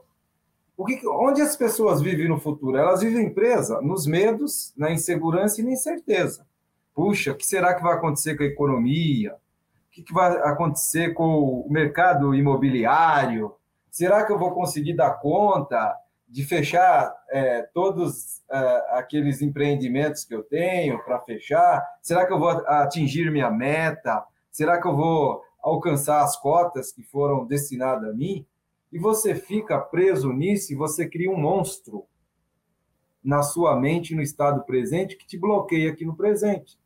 [0.86, 2.76] que, onde as pessoas vivem no futuro?
[2.76, 6.46] Elas vivem presas nos medos, na insegurança e na incerteza.
[6.98, 9.32] Puxa, o que será que vai acontecer com a economia?
[9.32, 13.54] O que, vai acontecer com o mercado imobiliário?
[13.88, 15.94] Será que eu vou conseguir dar conta?
[16.26, 18.58] de fechar é, todos é,
[18.98, 21.82] aqueles empreendimentos que eu tenho para fechar?
[22.02, 24.26] Será que eu vou atingir minha meta?
[24.50, 28.44] Será que eu vou alcançar as cotas que foram destinadas a mim?
[28.92, 32.04] E você fica preso nisso e você cria um monstro
[33.24, 36.76] na sua mente, no estado presente, que te bloqueia aqui no presente.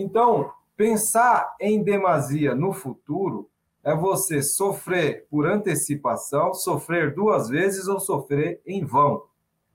[0.00, 3.50] Então, pensar em demasia no futuro
[3.82, 9.24] é você sofrer por antecipação, sofrer duas vezes ou sofrer em vão.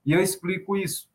[0.06, 1.10] E eu explico isso.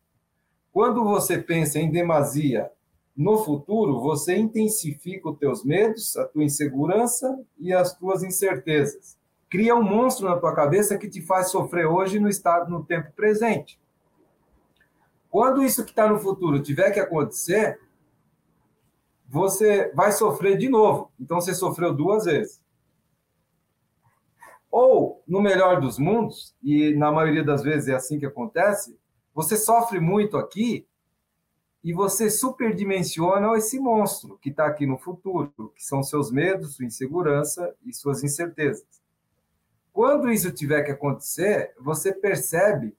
[0.71, 2.71] Quando você pensa em demasia
[3.17, 9.17] no futuro, você intensifica os teus medos, a tua insegurança e as tuas incertezas.
[9.49, 13.11] Cria um monstro na tua cabeça que te faz sofrer hoje no estado no tempo
[13.13, 13.81] presente.
[15.31, 17.81] Quando isso que está no futuro tiver que acontecer,
[19.29, 21.13] você vai sofrer de novo.
[21.21, 22.63] Então você sofreu duas vezes.
[24.71, 28.99] Ou, no melhor dos mundos, e na maioria das vezes é assim que acontece,
[29.35, 30.87] você sofre muito aqui
[31.85, 36.85] e você superdimensiona esse monstro que está aqui no futuro, que são seus medos, sua
[36.85, 38.87] insegurança e suas incertezas.
[39.93, 42.97] Quando isso tiver que acontecer, você percebe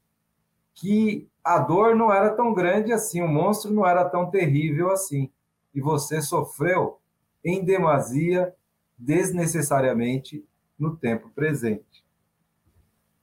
[0.73, 5.31] que a dor não era tão grande assim, o monstro não era tão terrível assim,
[5.73, 6.99] e você sofreu
[7.43, 8.53] em demasia,
[8.97, 10.45] desnecessariamente,
[10.77, 12.03] no tempo presente.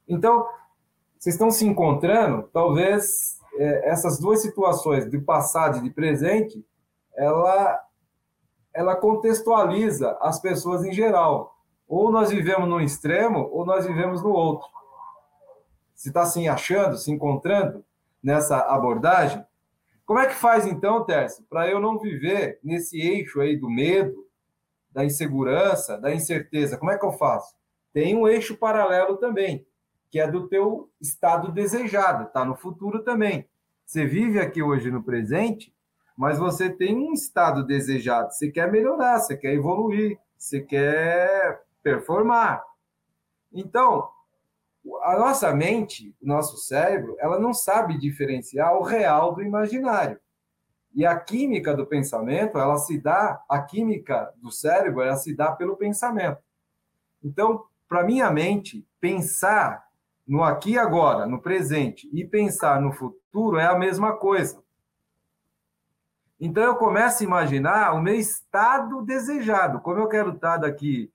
[0.09, 0.47] Então,
[1.19, 6.65] vocês estão se encontrando, talvez é, essas duas situações, de passado e de presente,
[7.15, 7.83] ela,
[8.73, 11.57] ela contextualiza as pessoas em geral.
[11.89, 14.69] Ou nós vivemos num extremo, ou nós vivemos no outro.
[15.95, 17.85] Se está se achando, se encontrando
[18.23, 19.45] nessa abordagem,
[20.07, 24.25] como é que faz então, Tércio, para eu não viver nesse eixo aí do medo,
[24.93, 26.79] da insegurança, da incerteza?
[26.79, 27.57] Como é que eu faço?
[27.93, 29.67] Tem um eixo paralelo também,
[30.09, 33.49] que é do teu estado desejado, está no futuro também.
[33.85, 35.75] Você vive aqui hoje no presente,
[36.17, 38.33] mas você tem um estado desejado.
[38.33, 42.63] Você quer melhorar, você quer evoluir, você quer performar.
[43.53, 44.09] Então,
[45.03, 50.19] a nossa mente, o nosso cérebro, ela não sabe diferenciar o real do imaginário.
[50.95, 55.53] E a química do pensamento, ela se dá, a química do cérebro, ela se dá
[55.53, 56.39] pelo pensamento.
[57.23, 59.85] Então, para minha mente, pensar
[60.27, 64.63] no aqui e agora, no presente, e pensar no futuro é a mesma coisa.
[66.41, 71.13] Então, eu começo a imaginar o meu estado desejado, como eu quero estar daqui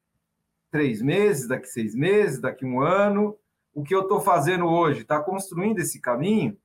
[0.71, 3.37] três meses, daqui seis meses, daqui um ano,
[3.73, 6.57] o que eu estou fazendo hoje, está construindo esse caminho,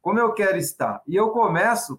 [0.00, 1.02] como eu quero estar.
[1.06, 1.98] E eu começo a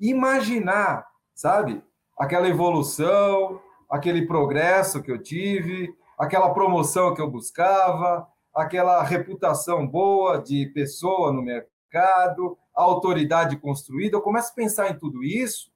[0.00, 1.82] imaginar, sabe,
[2.18, 3.60] aquela evolução,
[3.90, 11.32] aquele progresso que eu tive, aquela promoção que eu buscava, aquela reputação boa de pessoa
[11.32, 14.16] no mercado, a autoridade construída.
[14.16, 15.70] Eu começo a pensar em tudo isso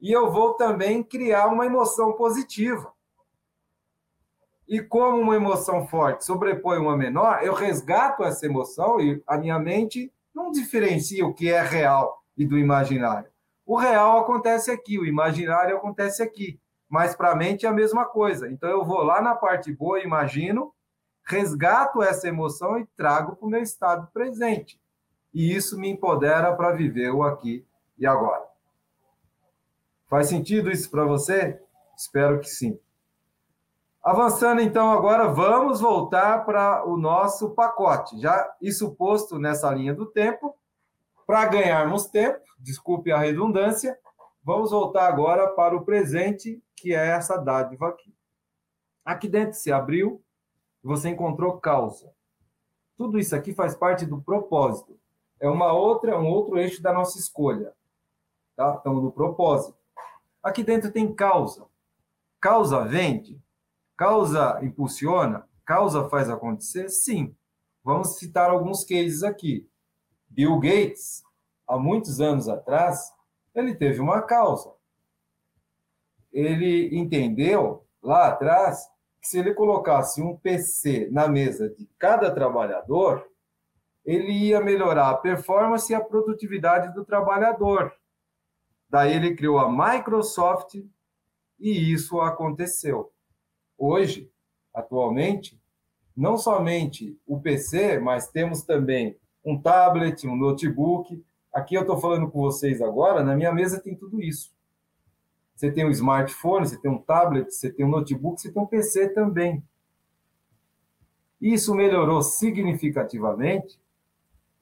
[0.00, 2.92] e eu vou também criar uma emoção positiva.
[4.68, 9.58] E como uma emoção forte sobrepõe uma menor, eu resgato essa emoção e a minha
[9.58, 13.30] mente não diferencia o que é real e do imaginário.
[13.64, 16.60] O real acontece aqui, o imaginário acontece aqui.
[16.88, 18.48] Mas para a mente é a mesma coisa.
[18.48, 20.72] Então eu vou lá na parte boa, imagino,
[21.24, 24.80] resgato essa emoção e trago para o meu estado presente.
[25.34, 27.66] E isso me empodera para viver o aqui
[27.98, 28.44] e agora.
[30.08, 31.60] Faz sentido isso para você?
[31.96, 32.78] Espero que sim.
[34.06, 38.20] Avançando então agora, vamos voltar para o nosso pacote.
[38.20, 40.56] Já isso posto nessa linha do tempo,
[41.26, 43.98] para ganharmos tempo, desculpe a redundância,
[44.44, 48.14] vamos voltar agora para o presente, que é essa dádiva aqui.
[49.04, 50.22] Aqui dentro se abriu,
[50.84, 52.08] você encontrou causa.
[52.96, 54.96] Tudo isso aqui faz parte do propósito.
[55.40, 57.74] É uma outra, um outro eixo da nossa escolha.
[58.54, 58.76] Tá?
[58.76, 59.76] Estamos no propósito.
[60.40, 61.66] Aqui dentro tem causa.
[62.40, 63.44] Causa vende?
[63.96, 65.48] Causa impulsiona?
[65.64, 66.88] Causa faz acontecer?
[66.90, 67.34] Sim.
[67.82, 69.68] Vamos citar alguns cases aqui.
[70.28, 71.22] Bill Gates,
[71.66, 73.12] há muitos anos atrás,
[73.54, 74.72] ele teve uma causa.
[76.32, 78.86] Ele entendeu lá atrás
[79.20, 83.26] que se ele colocasse um PC na mesa de cada trabalhador,
[84.04, 87.92] ele ia melhorar a performance e a produtividade do trabalhador.
[88.88, 90.74] Daí ele criou a Microsoft
[91.58, 93.12] e isso aconteceu.
[93.78, 94.30] Hoje,
[94.72, 95.60] atualmente,
[96.16, 101.22] não somente o PC, mas temos também um tablet, um notebook.
[101.52, 104.54] Aqui eu estou falando com vocês agora, na minha mesa tem tudo isso.
[105.54, 108.66] Você tem um smartphone, você tem um tablet, você tem um notebook, você tem um
[108.66, 109.62] PC também.
[111.40, 113.80] Isso melhorou significativamente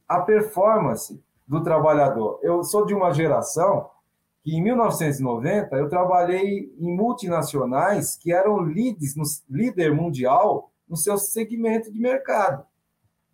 [0.09, 2.39] a performance do trabalhador.
[2.43, 3.91] Eu sou de uma geração
[4.45, 11.17] que em 1990 eu trabalhei em multinacionais que eram leads, no, líder mundial no seu
[11.17, 12.63] segmento de mercado.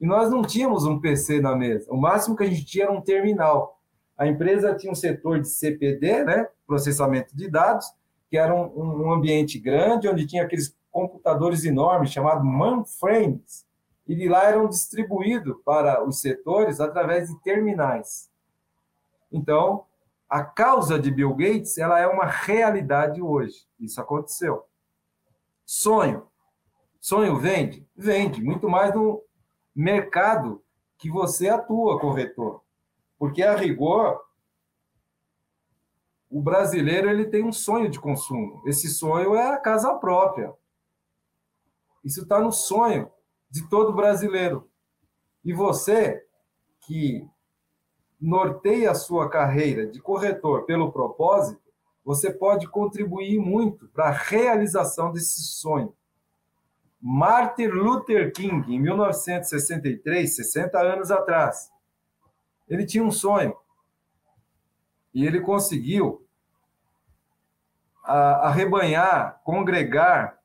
[0.00, 1.90] E nós não tínhamos um PC na mesa.
[1.92, 3.80] O máximo que a gente tinha era um terminal.
[4.16, 7.86] A empresa tinha um setor de CPD, né, processamento de dados,
[8.30, 13.66] que era um, um ambiente grande, onde tinha aqueles computadores enormes, chamados mainframes,
[14.06, 18.30] e de lá eram distribuídos para os setores através de terminais.
[19.32, 19.84] Então,
[20.31, 23.66] a causa de Bill Gates ela é uma realidade hoje.
[23.81, 24.64] Isso aconteceu.
[25.66, 26.28] Sonho.
[27.01, 27.85] Sonho vende?
[27.97, 29.24] Vende, muito mais no
[29.74, 30.62] mercado
[30.97, 32.62] que você atua, corretor.
[33.18, 34.20] Porque, a rigor,
[36.31, 38.62] o brasileiro ele tem um sonho de consumo.
[38.66, 40.55] Esse sonho é a casa própria.
[42.05, 43.11] Isso está no sonho
[43.51, 44.70] de todo brasileiro.
[45.45, 46.24] E você
[46.83, 47.28] que
[48.20, 51.60] norteia a sua carreira de corretor pelo propósito,
[52.04, 55.94] você pode contribuir muito para a realização desse sonho.
[57.00, 61.70] Martin Luther King, em 1963, 60 anos atrás,
[62.68, 63.56] ele tinha um sonho.
[65.14, 66.26] E ele conseguiu
[68.04, 70.38] arrebanhar, congregar,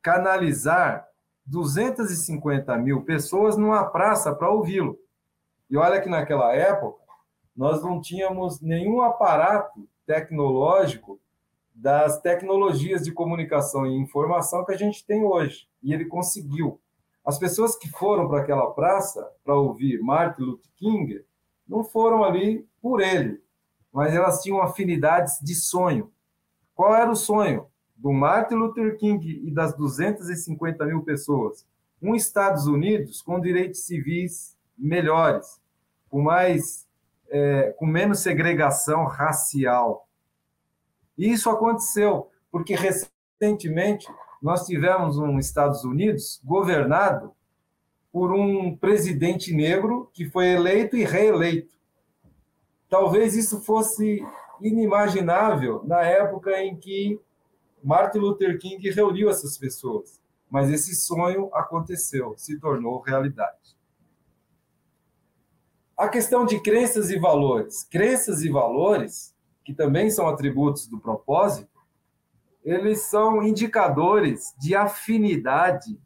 [0.00, 1.08] canalizar
[1.46, 4.98] 250 mil pessoas numa praça para ouvi-lo.
[5.70, 7.07] E olha que naquela época
[7.58, 11.20] nós não tínhamos nenhum aparato tecnológico
[11.74, 15.68] das tecnologias de comunicação e informação que a gente tem hoje.
[15.82, 16.80] E ele conseguiu.
[17.24, 21.24] As pessoas que foram para aquela praça para ouvir Martin Luther King
[21.66, 23.42] não foram ali por ele,
[23.92, 26.12] mas elas tinham afinidades de sonho.
[26.76, 31.66] Qual era o sonho do Martin Luther King e das 250 mil pessoas?
[32.00, 35.60] Um Estados Unidos com direitos civis melhores,
[36.08, 36.87] com mais,
[37.30, 40.08] é, com menos segregação racial.
[41.16, 44.06] E isso aconteceu porque recentemente
[44.40, 47.32] nós tivemos um Estados Unidos governado
[48.12, 51.76] por um presidente negro que foi eleito e reeleito.
[52.88, 54.24] Talvez isso fosse
[54.60, 57.20] inimaginável na época em que
[57.82, 60.20] Martin Luther King reuniu essas pessoas,
[60.50, 63.76] mas esse sonho aconteceu, se tornou realidade.
[65.98, 67.82] A questão de crenças e valores.
[67.82, 69.34] Crenças e valores,
[69.64, 71.76] que também são atributos do propósito,
[72.64, 76.00] eles são indicadores de afinidade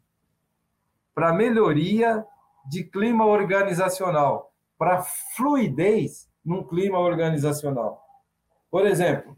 [1.13, 2.25] para melhoria
[2.65, 5.03] de clima organizacional, para
[5.35, 8.03] fluidez num clima organizacional.
[8.71, 9.37] Por exemplo,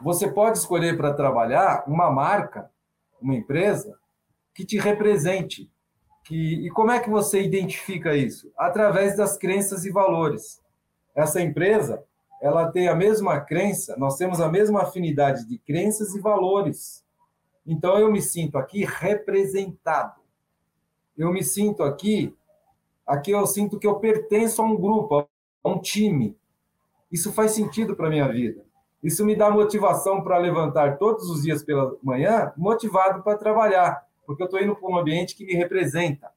[0.00, 2.70] você pode escolher para trabalhar uma marca,
[3.20, 3.98] uma empresa
[4.54, 5.70] que te represente.
[6.30, 8.52] Que, e como é que você identifica isso?
[8.56, 10.62] Através das crenças e valores.
[11.12, 12.04] Essa empresa,
[12.40, 17.04] ela tem a mesma crença, nós temos a mesma afinidade de crenças e valores.
[17.66, 20.20] Então eu me sinto aqui representado.
[21.18, 22.32] Eu me sinto aqui,
[23.04, 25.28] aqui eu sinto que eu pertenço a um grupo,
[25.64, 26.38] a um time.
[27.10, 28.64] Isso faz sentido para a minha vida.
[29.02, 34.44] Isso me dá motivação para levantar todos os dias pela manhã, motivado para trabalhar, porque
[34.44, 36.32] eu estou indo para um ambiente que me representa.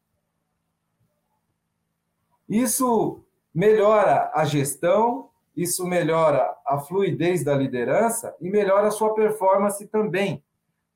[2.50, 3.24] Isso
[3.54, 10.44] melhora a gestão, isso melhora a fluidez da liderança e melhora a sua performance também.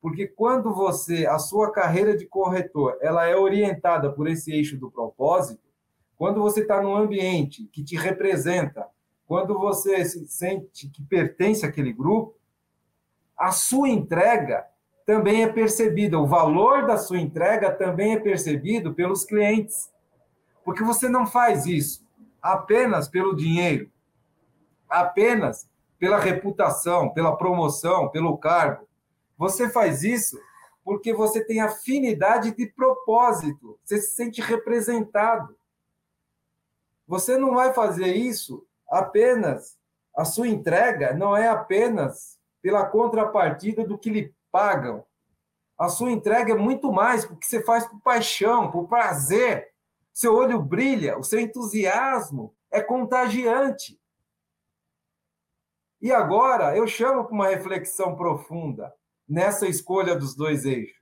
[0.00, 4.90] Porque quando você, a sua carreira de corretor, ela é orientada por esse eixo do
[4.90, 5.62] propósito,
[6.16, 8.88] quando você está num ambiente que te representa,
[9.24, 12.34] quando você se sente que pertence àquele grupo,
[13.36, 14.66] a sua entrega
[15.08, 19.90] também é percebida, o valor da sua entrega também é percebido pelos clientes.
[20.62, 22.06] Porque você não faz isso
[22.42, 23.90] apenas pelo dinheiro,
[24.86, 25.66] apenas
[25.98, 28.86] pela reputação, pela promoção, pelo cargo.
[29.38, 30.38] Você faz isso
[30.84, 35.56] porque você tem afinidade de propósito, você se sente representado.
[37.06, 39.78] Você não vai fazer isso apenas,
[40.14, 45.04] a sua entrega não é apenas pela contrapartida do que lhe pagam.
[45.78, 49.68] A sua entrega é muito mais porque você faz por paixão, por prazer.
[50.12, 54.00] Seu olho brilha, o seu entusiasmo é contagiante.
[56.00, 58.92] E agora eu chamo para uma reflexão profunda
[59.28, 60.96] nessa escolha dos dois eixos.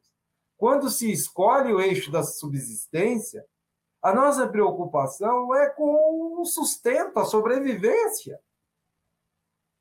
[0.56, 3.44] Quando se escolhe o eixo da subsistência,
[4.02, 8.38] a nossa preocupação é com o sustento, a sobrevivência.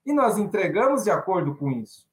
[0.05, 2.07] E nós entregamos de acordo com isso.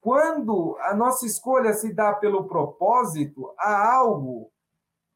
[0.00, 4.50] Quando a nossa escolha se dá pelo propósito, há algo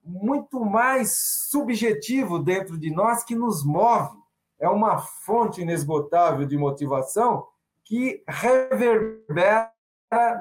[0.02, 1.16] muito mais
[1.48, 4.18] subjetivo dentro de nós que nos move.
[4.58, 7.46] É uma fonte inesgotável de motivação
[7.84, 9.72] que reverbera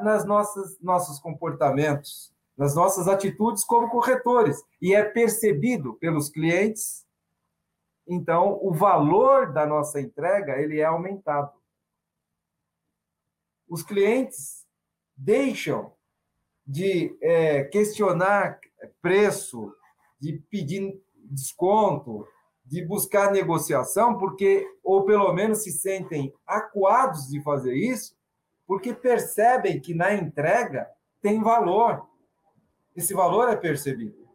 [0.01, 7.05] nas nossas nossos comportamentos, nas nossas atitudes como corretores e é percebido pelos clientes.
[8.07, 11.58] Então, o valor da nossa entrega ele é aumentado.
[13.69, 14.65] Os clientes
[15.15, 15.93] deixam
[16.65, 18.59] de é, questionar
[19.01, 19.71] preço,
[20.19, 22.27] de pedir desconto,
[22.65, 28.15] de buscar negociação, porque ou pelo menos se sentem acuados de fazer isso,
[28.65, 30.89] porque percebem que na entrega
[31.21, 32.07] tem valor.
[32.95, 34.27] Esse valor é percebido.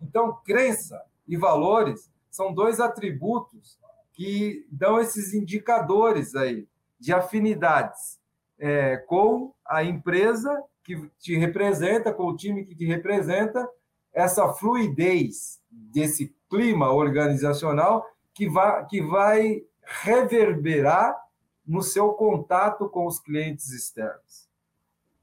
[0.00, 3.78] Então, crença e valores são dois atributos
[4.12, 6.68] que dão esses indicadores aí
[7.02, 8.20] de afinidades
[8.60, 13.68] é, com a empresa que te representa, com o time que te representa,
[14.12, 21.20] essa fluidez desse clima organizacional que vai, que vai reverberar
[21.66, 24.48] no seu contato com os clientes externos,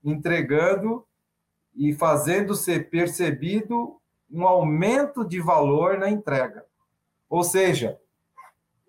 [0.03, 1.05] entregando
[1.73, 6.65] e fazendo ser percebido um aumento de valor na entrega.
[7.30, 7.97] Ou seja,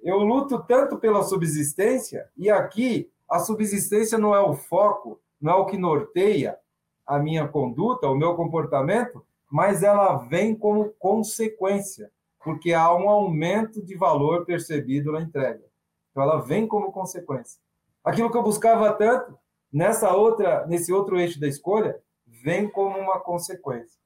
[0.02, 5.56] eu luto tanto pela subsistência, e aqui a subsistência não é o foco, não é
[5.56, 6.58] o que norteia
[7.06, 12.10] a minha conduta, o meu comportamento, mas ela vem como consequência,
[12.42, 15.64] porque há um aumento de valor percebido na entrega.
[16.10, 17.60] Então ela vem como consequência.
[18.02, 19.38] Aquilo que eu buscava tanto
[19.72, 24.00] nessa outra, nesse outro eixo da escolha, vem como uma consequência.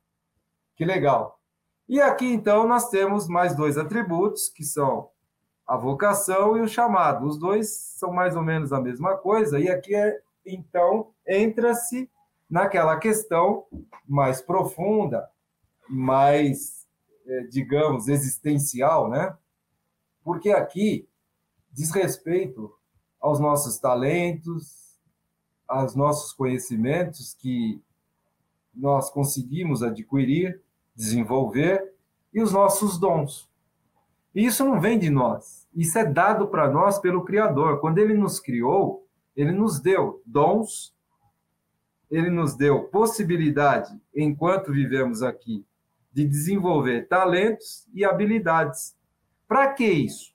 [0.77, 1.39] Que legal.
[1.89, 5.11] E aqui então nós temos mais dois atributos que são
[5.67, 7.27] a vocação e o chamado.
[7.27, 12.11] Os dois são mais ou menos a mesma coisa, e aqui é, então entra-se
[12.49, 13.67] naquela questão
[14.07, 15.29] mais profunda,
[15.89, 16.87] mais,
[17.27, 19.37] é, digamos, existencial, né?
[20.23, 21.09] Porque aqui
[21.73, 22.73] diz respeito
[23.21, 24.99] aos nossos talentos,
[25.67, 27.83] aos nossos conhecimentos que
[28.75, 30.61] nós conseguimos adquirir,
[30.95, 31.93] desenvolver
[32.33, 33.49] e os nossos dons.
[34.35, 35.69] E isso não vem de nós.
[35.75, 37.81] Isso é dado para nós pelo Criador.
[37.81, 39.07] Quando ele nos criou,
[39.37, 40.95] ele nos deu dons,
[42.11, 45.65] ele nos deu possibilidade, enquanto vivemos aqui,
[46.13, 48.97] de desenvolver talentos e habilidades.
[49.47, 50.33] Para que isso?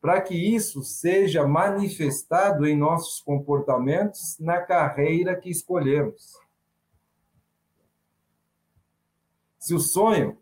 [0.00, 6.38] Para que isso seja manifestado em nossos comportamentos na carreira que escolhemos.
[9.58, 10.38] Se o sonho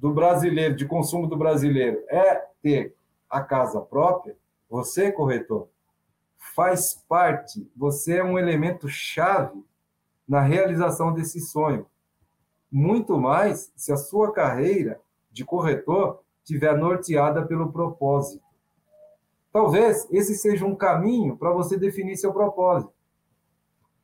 [0.00, 2.96] do brasileiro, de consumo do brasileiro, é ter
[3.28, 4.34] a casa própria,
[4.68, 5.68] você, corretor,
[6.54, 9.62] faz parte, você é um elemento chave
[10.26, 11.86] na realização desse sonho.
[12.72, 14.98] Muito mais se a sua carreira
[15.30, 18.44] de corretor estiver norteada pelo propósito.
[19.52, 22.92] Talvez esse seja um caminho para você definir seu propósito.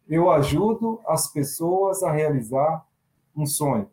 [0.09, 2.85] Eu ajudo as pessoas a realizar
[3.35, 3.91] um sonho.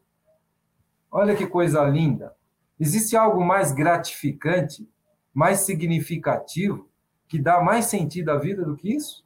[1.15, 2.35] Olha que coisa linda.
[2.79, 4.89] Existe algo mais gratificante,
[5.31, 6.89] mais significativo,
[7.27, 9.23] que dá mais sentido à vida do que isso?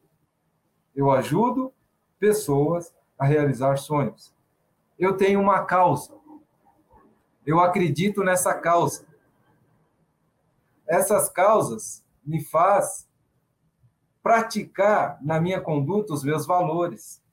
[0.94, 1.74] Eu ajudo
[2.20, 4.36] pessoas a realizar sonhos.
[5.00, 6.14] Eu tenho uma causa.
[7.46, 9.08] Eu acredito nessa causa.
[10.86, 13.08] Essas causas me faz
[14.22, 17.24] praticar na minha conduta os meus valores.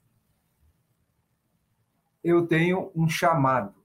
[2.23, 3.84] Eu tenho um chamado.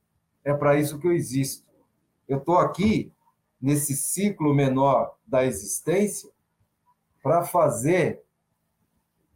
[0.50, 1.64] É para isso que eu existo.
[2.28, 3.14] Eu estou aqui,
[3.62, 6.28] nesse ciclo menor da existência,
[7.22, 8.24] para fazer,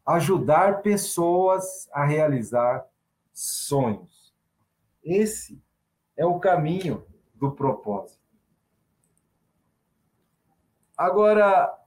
[0.03, 2.87] ajudar pessoas a realizar
[3.31, 4.33] sonhos.
[5.03, 5.61] Esse
[6.17, 7.05] é o caminho
[7.35, 8.23] do propósito.
[10.97, 11.79] Agora,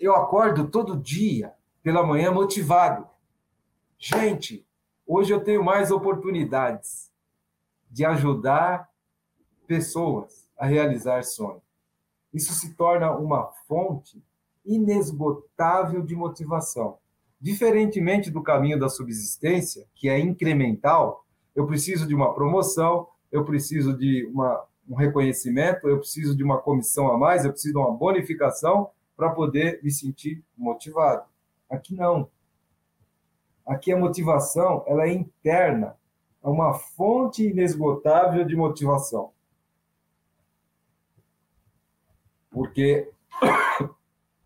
[0.00, 1.52] eu acordo todo dia,
[1.82, 3.06] pela manhã, motivado.
[3.98, 4.66] Gente,
[5.06, 7.11] hoje eu tenho mais oportunidades
[7.92, 8.88] de ajudar
[9.66, 11.62] pessoas a realizar sonhos.
[12.32, 14.24] Isso se torna uma fonte
[14.64, 16.98] inesgotável de motivação.
[17.38, 23.96] Diferentemente do caminho da subsistência, que é incremental, eu preciso de uma promoção, eu preciso
[23.96, 27.92] de uma, um reconhecimento, eu preciso de uma comissão a mais, eu preciso de uma
[27.92, 31.24] bonificação para poder me sentir motivado.
[31.68, 32.30] Aqui não.
[33.66, 35.96] Aqui a motivação ela é interna,
[36.42, 39.30] é uma fonte inesgotável de motivação.
[42.50, 43.10] Porque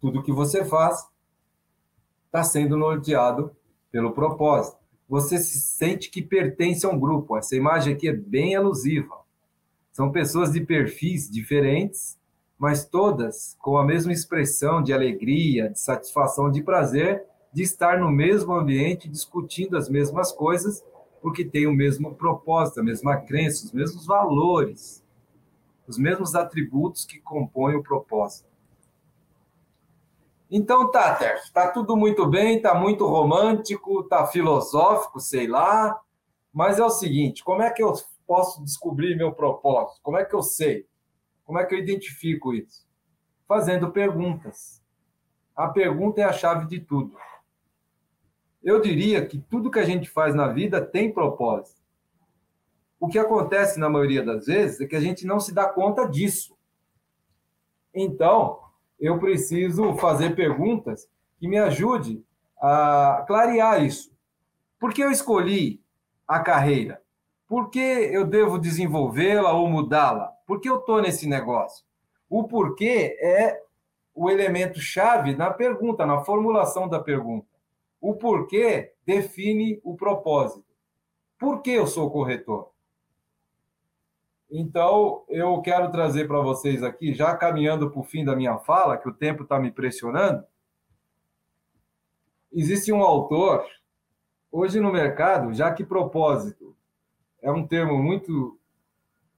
[0.01, 1.09] tudo que você faz
[2.27, 3.55] está sendo norteado
[3.91, 4.79] pelo propósito.
[5.09, 7.37] Você se sente que pertence a um grupo.
[7.37, 9.25] Essa imagem aqui é bem alusiva.
[9.93, 12.19] São pessoas de perfis diferentes,
[12.59, 17.25] mas todas com a mesma expressão de alegria, de satisfação, de prazer
[17.57, 20.85] de estar no mesmo ambiente, discutindo as mesmas coisas
[21.27, 25.05] porque tem o mesmo propósito, a mesma crença, os mesmos valores,
[25.85, 28.49] os mesmos atributos que compõem o propósito.
[30.49, 31.19] Então tá,
[31.53, 36.01] tá tudo muito bem, tá muito romântico, tá filosófico, sei lá,
[36.53, 37.93] mas é o seguinte, como é que eu
[38.25, 40.01] posso descobrir meu propósito?
[40.05, 40.87] Como é que eu sei?
[41.45, 42.87] Como é que eu identifico isso?
[43.49, 44.81] Fazendo perguntas.
[45.57, 47.17] A pergunta é a chave de tudo.
[48.67, 51.81] Eu diria que tudo que a gente faz na vida tem propósito.
[52.99, 56.05] O que acontece na maioria das vezes é que a gente não se dá conta
[56.05, 56.59] disso.
[57.95, 58.59] Então,
[58.99, 61.09] eu preciso fazer perguntas
[61.39, 62.25] que me ajude
[62.61, 64.13] a clarear isso.
[64.81, 65.81] Por que eu escolhi
[66.27, 67.01] a carreira?
[67.47, 70.33] Por que eu devo desenvolvê-la ou mudá-la?
[70.45, 71.85] Por que eu estou nesse negócio?
[72.29, 73.63] O porquê é
[74.13, 77.56] o elemento chave na pergunta, na formulação da pergunta.
[78.07, 80.73] O porquê define o propósito.
[81.37, 82.71] Por que eu sou corretor?
[84.49, 88.97] Então, eu quero trazer para vocês aqui, já caminhando para o fim da minha fala,
[88.97, 90.47] que o tempo está me pressionando.
[92.53, 93.67] Existe um autor,
[94.53, 96.77] hoje no mercado, já que propósito
[97.43, 98.57] é um termo muito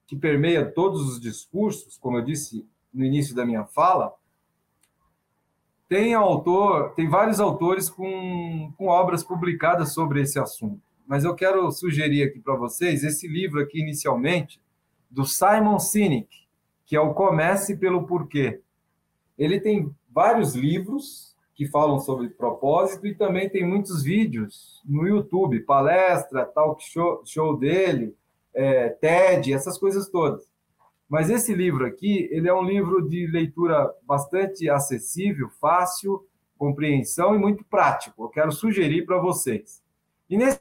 [0.06, 4.14] que permeia todos os discursos, como eu disse no início da minha fala,
[5.88, 10.80] tem autor, tem vários autores com, com obras publicadas sobre esse assunto.
[11.06, 14.60] Mas eu quero sugerir aqui para vocês esse livro aqui inicialmente
[15.10, 16.28] do Simon Sinek,
[16.84, 18.60] que é o Comece pelo Porquê.
[19.38, 25.60] Ele tem vários livros que falam sobre propósito e também tem muitos vídeos no YouTube,
[25.60, 28.14] palestra, talk show, show dele,
[28.54, 30.46] é, TED, essas coisas todas.
[31.08, 36.26] Mas esse livro aqui, ele é um livro de leitura bastante acessível, fácil,
[36.58, 38.24] compreensão e muito prático.
[38.24, 39.82] Eu quero sugerir para vocês.
[40.28, 40.60] E nesse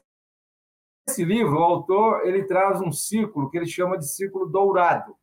[1.18, 5.14] livro, o autor ele traz um círculo que ele chama de círculo dourado,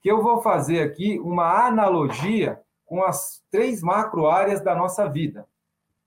[0.00, 5.48] que eu vou fazer aqui uma analogia com as três macro áreas da nossa vida.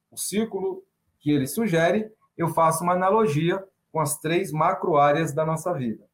[0.10, 0.84] O círculo
[1.20, 6.07] que ele sugere, eu faço uma analogia com as três macro áreas da nossa vida,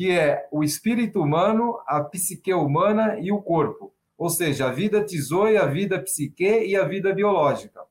[0.00, 5.04] que é o espírito humano, a psique humana e o corpo, ou seja, a vida
[5.04, 7.82] tizoe, a vida psique e a vida biológica.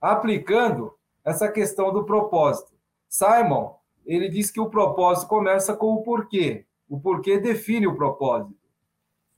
[0.00, 2.72] Aplicando essa questão do propósito.
[3.06, 3.74] Simon,
[4.06, 6.64] ele diz que o propósito começa com o porquê.
[6.88, 8.56] O porquê define o propósito.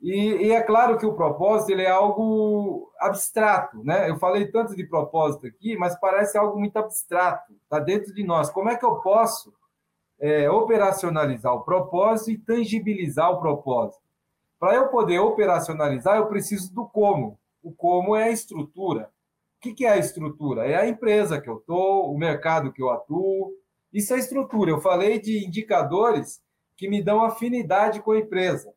[0.01, 4.09] E, e, é claro que o propósito ele é algo abstrato, né?
[4.09, 8.49] Eu falei tanto de propósito aqui, mas parece algo muito abstrato, está dentro de nós.
[8.49, 9.53] Como é que eu posso
[10.23, 14.01] é, operacionalizar o propósito e tangibilizar o propósito?
[14.59, 17.39] Para eu poder operacionalizar, eu preciso do como.
[17.61, 19.11] O como é a estrutura.
[19.57, 20.65] O que, que é a estrutura?
[20.65, 23.53] É a empresa que eu estou, o mercado que eu atuo.
[23.93, 24.71] Isso é estrutura.
[24.71, 26.41] Eu falei de indicadores
[26.77, 28.73] que me dão afinidade com a empresa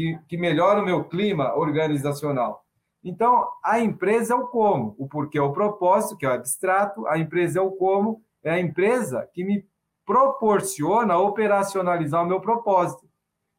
[0.00, 2.64] que, que melhora o meu clima organizacional.
[3.02, 7.06] Então, a empresa é o como, o porquê é o propósito, que é o abstrato,
[7.06, 9.66] a empresa é o como, é a empresa que me
[10.10, 13.08] proporciona operacionalizar o meu propósito,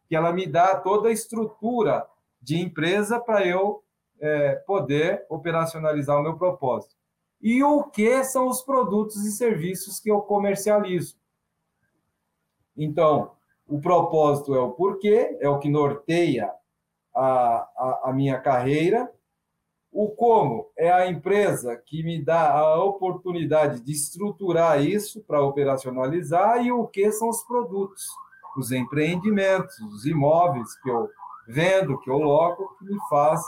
[0.05, 2.05] que ela me dá toda a estrutura
[2.41, 3.81] de empresa para eu
[4.19, 6.93] é, poder operacionalizar o meu propósito.
[7.41, 11.15] E o que são os produtos e serviços que eu comercializo?
[12.75, 13.31] Então,
[13.65, 16.51] o propósito é o porquê, é o que norteia
[17.15, 19.09] a, a, a minha carreira.
[19.91, 26.65] O como é a empresa que me dá a oportunidade de estruturar isso para operacionalizar,
[26.65, 28.07] e o que são os produtos,
[28.57, 31.09] os empreendimentos, os imóveis que eu
[31.47, 33.41] vendo, que eu logo, que me faz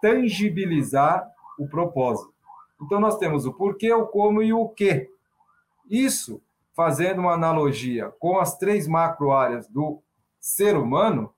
[0.00, 1.28] tangibilizar
[1.58, 2.32] o propósito.
[2.80, 5.10] Então, nós temos o porquê, o como e o que.
[5.88, 6.40] Isso
[6.74, 10.00] fazendo uma analogia com as três macro áreas do
[10.38, 11.34] ser humano,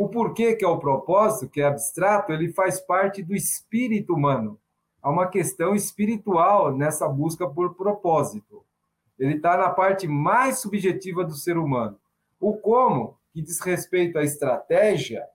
[0.00, 4.56] o porquê que é o propósito, que é abstrato, ele faz parte do espírito humano.
[5.02, 8.64] Há uma questão espiritual nessa busca por propósito.
[9.18, 11.98] Ele está na parte mais subjetiva do ser humano.
[12.38, 15.26] O como, que diz respeito à estratégia,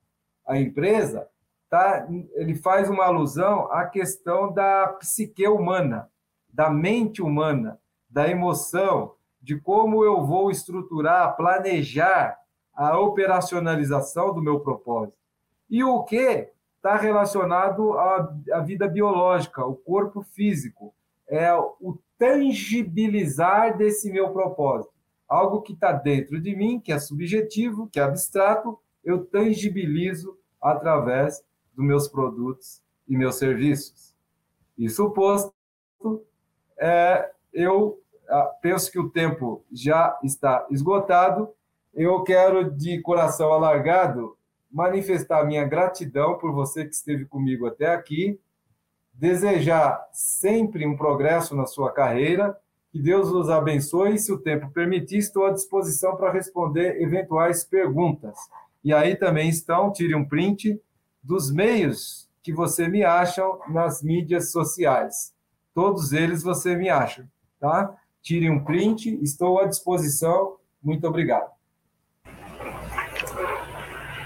[0.48, 1.28] à empresa,
[1.70, 6.10] tá, ele faz uma alusão à questão da psique humana,
[6.48, 12.38] da mente humana, da emoção, de como eu vou estruturar, planejar
[12.74, 15.18] a operacionalização do meu propósito.
[15.70, 20.94] E o que está relacionado à, à vida biológica, o corpo físico,
[21.28, 24.94] é o tangibilizar desse meu propósito.
[25.28, 31.44] Algo que está dentro de mim, que é subjetivo, que é abstrato, eu tangibilizo através
[31.74, 34.14] dos meus produtos e meus serviços.
[34.78, 35.54] Isso posto,
[36.78, 41.50] é, eu ah, penso que o tempo já está esgotado.
[41.94, 44.38] Eu quero, de coração alargado,
[44.72, 48.40] manifestar minha gratidão por você que esteve comigo até aqui,
[49.14, 52.58] desejar sempre um progresso na sua carreira,
[52.92, 57.64] que Deus os abençoe e, se o tempo permitir, estou à disposição para responder eventuais
[57.64, 58.38] perguntas.
[58.84, 60.80] E aí também estão, tire um print
[61.22, 65.34] dos meios que você me acham nas mídias sociais.
[65.74, 67.28] Todos eles você me acha,
[67.60, 67.96] tá?
[68.24, 70.56] tire um print, estou à disposição.
[70.82, 71.53] Muito obrigado.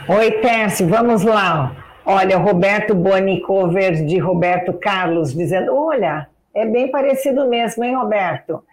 [0.10, 1.76] Oi, Tércio, vamos lá.
[2.06, 8.64] Olha, Roberto Boni, cover de Roberto Carlos, dizendo: Olha, É bem parecido mesmo, hein, Roberto?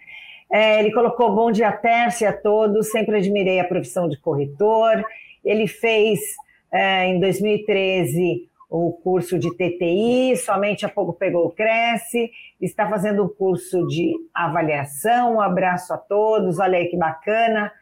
[0.48, 2.92] É, ele colocou bom dia, Tércia, a todos.
[2.92, 5.04] Sempre admirei a profissão de corretor.
[5.44, 6.20] Ele fez,
[6.72, 12.30] é, em 2013, o curso de TTI, somente há pouco pegou o Cresce,
[12.60, 15.34] está fazendo o curso de avaliação.
[15.34, 17.72] Um abraço a todos, olha aí que bacana.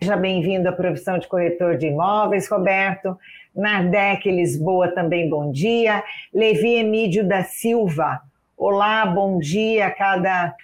[0.00, 3.18] Seja bem-vindo à profissão de corretor de imóveis, Roberto.
[3.54, 6.02] Nardec Lisboa também, bom dia.
[6.32, 8.20] Levi Emídio da Silva,
[8.56, 10.54] olá, bom dia a cada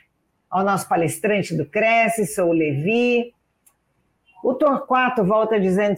[0.50, 3.32] ao nosso palestrante do Cresce, sou o Levi.
[4.42, 5.96] O Torquato volta dizendo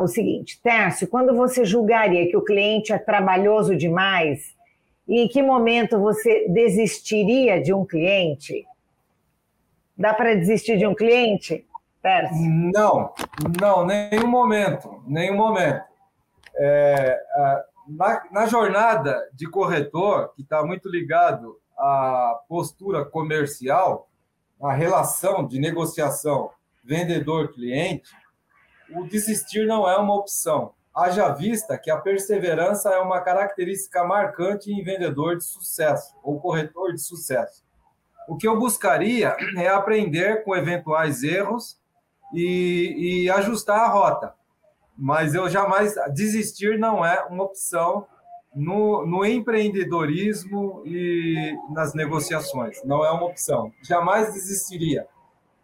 [0.00, 4.54] o seguinte: Tércio, quando você julgaria que o cliente é trabalhoso demais,
[5.06, 8.66] e em que momento você desistiria de um cliente?
[9.96, 11.64] Dá para desistir de um cliente,
[12.34, 13.14] Não,
[13.58, 15.84] não, nenhum momento, nenhum momento.
[16.54, 17.18] É,
[17.88, 24.06] na, na jornada de corretor, que está muito ligado à postura comercial,
[24.62, 26.50] a relação de negociação
[26.84, 28.10] vendedor-cliente,
[28.90, 30.74] o desistir não é uma opção.
[30.94, 36.92] Haja vista que a perseverança é uma característica marcante em vendedor de sucesso ou corretor
[36.92, 37.64] de sucesso.
[38.28, 41.82] O que eu buscaria é aprender com eventuais erros
[42.34, 44.34] e, e ajustar a rota.
[44.96, 45.94] Mas eu jamais.
[46.12, 48.06] Desistir não é uma opção
[48.54, 52.82] no, no, empreendedorismo e nas negociações.
[52.84, 53.72] Não é uma opção.
[53.82, 55.06] Jamais desistiria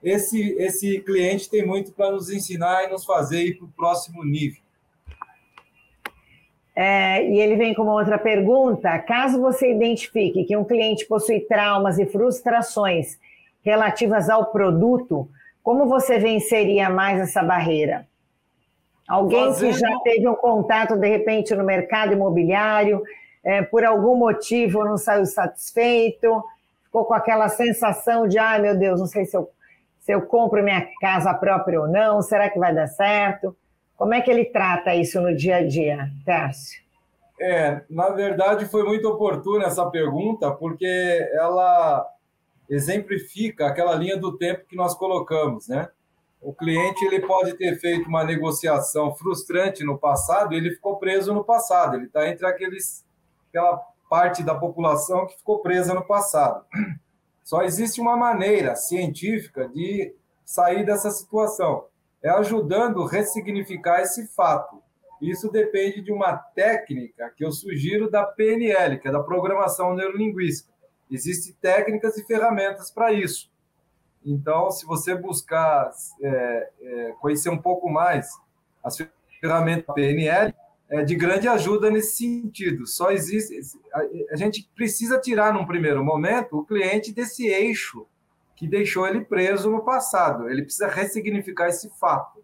[0.02, 4.24] esse, esse cliente tem muito para nos ensinar e nos fazer ir para o próximo
[4.24, 4.60] nível.
[6.74, 8.98] É, e ele vem com uma outra pergunta.
[9.00, 13.18] Caso você identifique que um cliente possui traumas e frustrações
[13.62, 15.28] relativas ao produto,
[15.70, 18.04] como você venceria mais essa barreira?
[19.08, 19.72] Alguém Fazendo...
[19.72, 23.00] que já teve um contato, de repente, no mercado imobiliário,
[23.44, 26.42] é, por algum motivo não saiu satisfeito,
[26.82, 29.48] ficou com aquela sensação de, ai meu Deus, não sei se eu
[30.00, 33.56] se eu compro minha casa própria ou não, será que vai dar certo?
[33.96, 36.82] Como é que ele trata isso no dia a dia, Tércio?
[37.40, 42.04] É, na verdade foi muito oportuna essa pergunta, porque ela
[42.70, 45.88] exemplifica aquela linha do tempo que nós colocamos, né?
[46.40, 51.44] O cliente ele pode ter feito uma negociação frustrante no passado, ele ficou preso no
[51.44, 53.04] passado, ele está entre aqueles
[53.48, 53.76] aquela
[54.08, 56.64] parte da população que ficou presa no passado.
[57.44, 60.14] Só existe uma maneira científica de
[60.44, 61.86] sair dessa situação,
[62.22, 64.80] é ajudando a ressignificar esse fato.
[65.20, 70.72] Isso depende de uma técnica que eu sugiro da PNL, que é da Programação Neurolinguística.
[71.10, 73.50] Existem técnicas e ferramentas para isso.
[74.24, 75.90] Então, se você buscar
[76.22, 78.28] é, é, conhecer um pouco mais
[78.84, 78.98] as
[79.40, 80.54] ferramentas da PNL,
[80.90, 82.86] é, de grande ajuda nesse sentido.
[82.86, 83.78] Só existe.
[83.94, 84.00] A,
[84.32, 88.06] a gente precisa tirar, num primeiro momento, o cliente desse eixo
[88.56, 90.50] que deixou ele preso no passado.
[90.50, 92.40] Ele precisa ressignificar esse fato.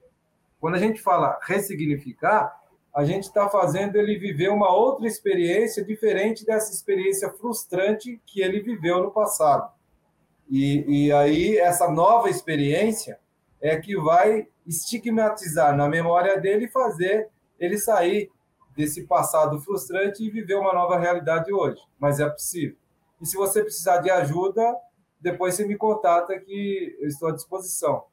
[0.58, 2.58] Quando a gente fala ressignificar,
[2.96, 8.62] a gente está fazendo ele viver uma outra experiência diferente dessa experiência frustrante que ele
[8.62, 9.70] viveu no passado.
[10.48, 13.20] E, e aí, essa nova experiência
[13.60, 17.28] é que vai estigmatizar na memória dele e fazer
[17.60, 18.30] ele sair
[18.74, 21.82] desse passado frustrante e viver uma nova realidade hoje.
[22.00, 22.78] Mas é possível.
[23.20, 24.74] E se você precisar de ajuda,
[25.20, 28.04] depois você me contata que eu estou à disposição.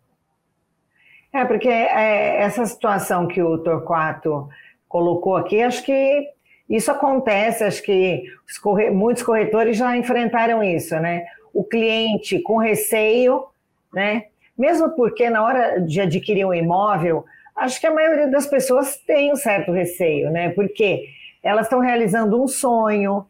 [1.31, 4.49] É, porque é, essa situação que o Torquato
[4.93, 6.27] colocou aqui, acho que
[6.69, 8.23] isso acontece, acho que
[8.61, 8.91] corre...
[8.91, 11.25] muitos corretores já enfrentaram isso, né?
[11.51, 13.43] O cliente com receio,
[13.91, 14.25] né?
[14.55, 17.25] Mesmo porque na hora de adquirir um imóvel,
[17.55, 20.49] Acho que a maioria das pessoas tem um certo receio, né?
[20.49, 21.05] Porque
[21.41, 23.25] elas estão realizando um sonho,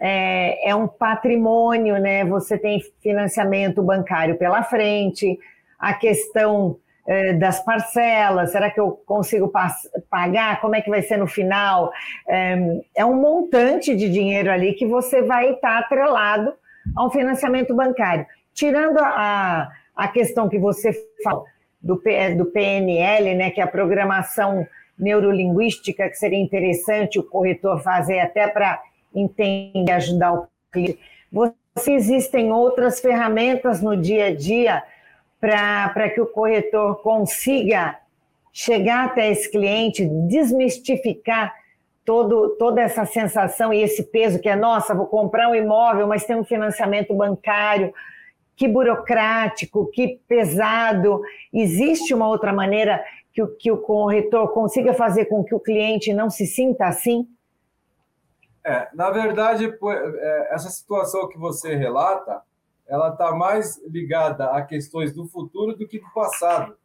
[0.00, 2.24] é, é, um patrimônio, né?
[2.24, 5.38] Você tem financiamento bancário pela frente,
[5.78, 9.50] a questão é, das parcelas, será que eu consigo
[10.10, 10.60] pagar?
[10.60, 11.92] Como é que vai ser no final?
[12.28, 16.52] É, é um montante de dinheiro ali que você vai estar atrelado
[16.96, 18.26] a um financiamento bancário.
[18.52, 20.92] Tirando a, a questão que você
[21.22, 21.44] falou
[21.80, 22.02] do,
[22.36, 24.66] do PNL, né, que é a programação
[24.98, 28.80] neurolinguística, que seria interessante o corretor fazer até para
[29.14, 30.98] entender e ajudar o cliente.
[31.76, 34.82] Se existem outras ferramentas no dia a dia
[35.40, 37.98] para que o corretor consiga
[38.52, 41.54] chegar até esse cliente, desmistificar
[42.04, 46.24] todo, toda essa sensação e esse peso que é, nossa, vou comprar um imóvel, mas
[46.24, 47.92] tem um financiamento bancário,
[48.54, 51.20] que burocrático, que pesado.
[51.52, 56.14] Existe uma outra maneira que o, que o corretor consiga fazer com que o cliente
[56.14, 57.28] não se sinta assim?
[58.64, 62.40] É, na verdade, é, essa situação que você relata,
[62.88, 66.76] ela está mais ligada a questões do futuro do que do passado,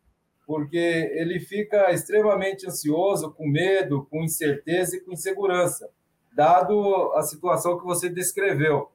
[0.46, 5.90] porque ele fica extremamente ansioso, com medo, com incerteza e com insegurança,
[6.36, 8.92] dado a situação que você descreveu.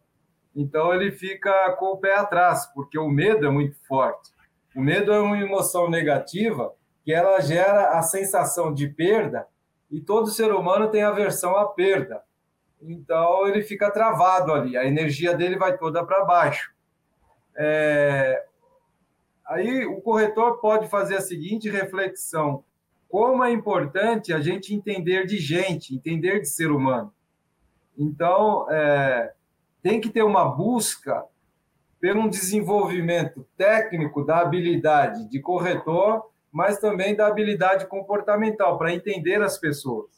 [0.54, 4.30] Então ele fica com o pé atrás, porque o medo é muito forte.
[4.74, 9.46] O medo é uma emoção negativa que ela gera a sensação de perda
[9.90, 12.22] e todo ser humano tem aversão à perda.
[12.82, 16.75] Então ele fica travado ali, a energia dele vai toda para baixo.
[17.56, 18.44] É...
[19.46, 22.64] Aí o corretor pode fazer a seguinte reflexão:
[23.08, 27.12] como é importante a gente entender de gente, entender de ser humano.
[27.96, 29.32] Então, é...
[29.82, 31.24] tem que ter uma busca
[32.00, 39.58] pelo desenvolvimento técnico da habilidade de corretor, mas também da habilidade comportamental para entender as
[39.58, 40.16] pessoas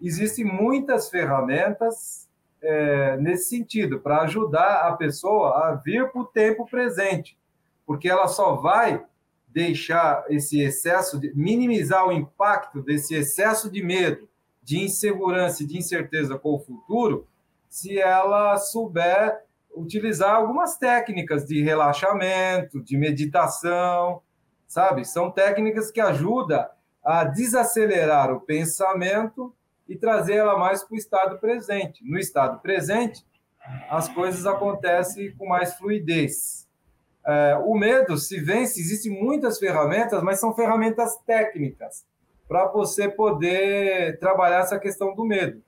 [0.00, 2.27] existem muitas ferramentas
[2.62, 7.38] é, nesse sentido, para ajudar a pessoa a vir para o tempo presente,
[7.86, 9.04] porque ela só vai
[9.48, 14.28] deixar esse excesso, de, minimizar o impacto desse excesso de medo,
[14.62, 17.26] de insegurança e de incerteza com o futuro,
[17.68, 19.42] se ela souber
[19.74, 24.20] utilizar algumas técnicas de relaxamento, de meditação,
[24.66, 25.04] sabe?
[25.04, 26.66] São técnicas que ajudam
[27.02, 29.54] a desacelerar o pensamento
[29.88, 32.04] e trazer ela mais para o estado presente.
[32.04, 33.24] No estado presente,
[33.88, 36.68] as coisas acontecem com mais fluidez.
[37.26, 42.06] É, o medo se vence, existem muitas ferramentas, mas são ferramentas técnicas
[42.46, 45.62] para você poder trabalhar essa questão do medo.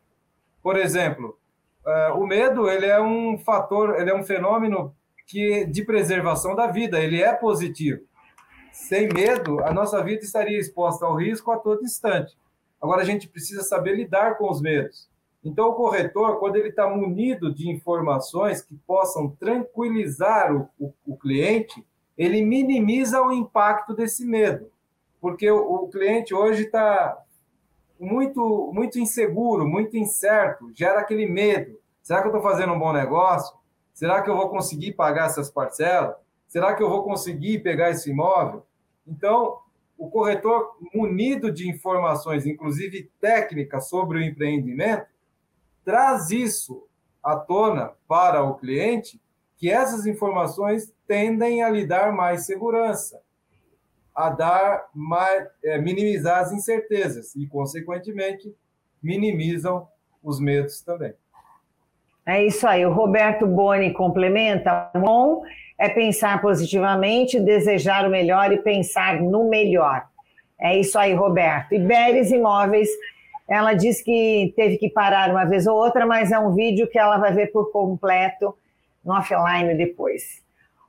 [0.63, 1.39] Por exemplo,
[1.87, 4.95] é, o medo ele é um fator, ele é um fenômeno
[5.27, 8.01] que de preservação da vida, ele é positivo.
[8.73, 12.37] Sem medo, a nossa vida estaria exposta ao risco a todo instante.
[12.81, 15.09] Agora, a gente precisa saber lidar com os medos.
[15.45, 21.17] Então, o corretor, quando ele está munido de informações que possam tranquilizar o, o, o,
[21.17, 21.85] cliente,
[22.17, 24.71] ele minimiza o impacto desse medo.
[25.21, 27.19] Porque o, o cliente hoje está
[27.99, 31.79] muito, muito inseguro, muito incerto, gera aquele medo.
[32.03, 33.57] Será que eu estou fazendo um bom negócio?
[33.95, 36.17] Será que eu vou conseguir pagar essas parcelas?
[36.49, 38.65] Será que eu vou conseguir pegar esse imóvel?
[39.07, 39.59] Então,
[40.01, 45.07] o corretor, munido de informações, inclusive técnicas sobre o empreendimento,
[45.85, 46.89] traz isso
[47.23, 49.21] à tona para o cliente,
[49.59, 53.21] que essas informações tendem a lhe dar mais segurança,
[54.15, 58.57] a dar mais, é, minimizar as incertezas e, consequentemente,
[59.03, 59.87] minimizam
[60.23, 61.13] os medos também.
[62.27, 62.85] É isso aí.
[62.85, 64.91] O Roberto Boni complementa.
[64.95, 65.43] Bom
[65.81, 70.05] é pensar positivamente, desejar o melhor e pensar no melhor.
[70.61, 71.75] É isso aí, Roberto.
[71.75, 72.89] Iberes Imóveis,
[73.49, 76.99] ela diz que teve que parar uma vez ou outra, mas é um vídeo que
[76.99, 78.55] ela vai ver por completo
[79.03, 80.43] no offline depois.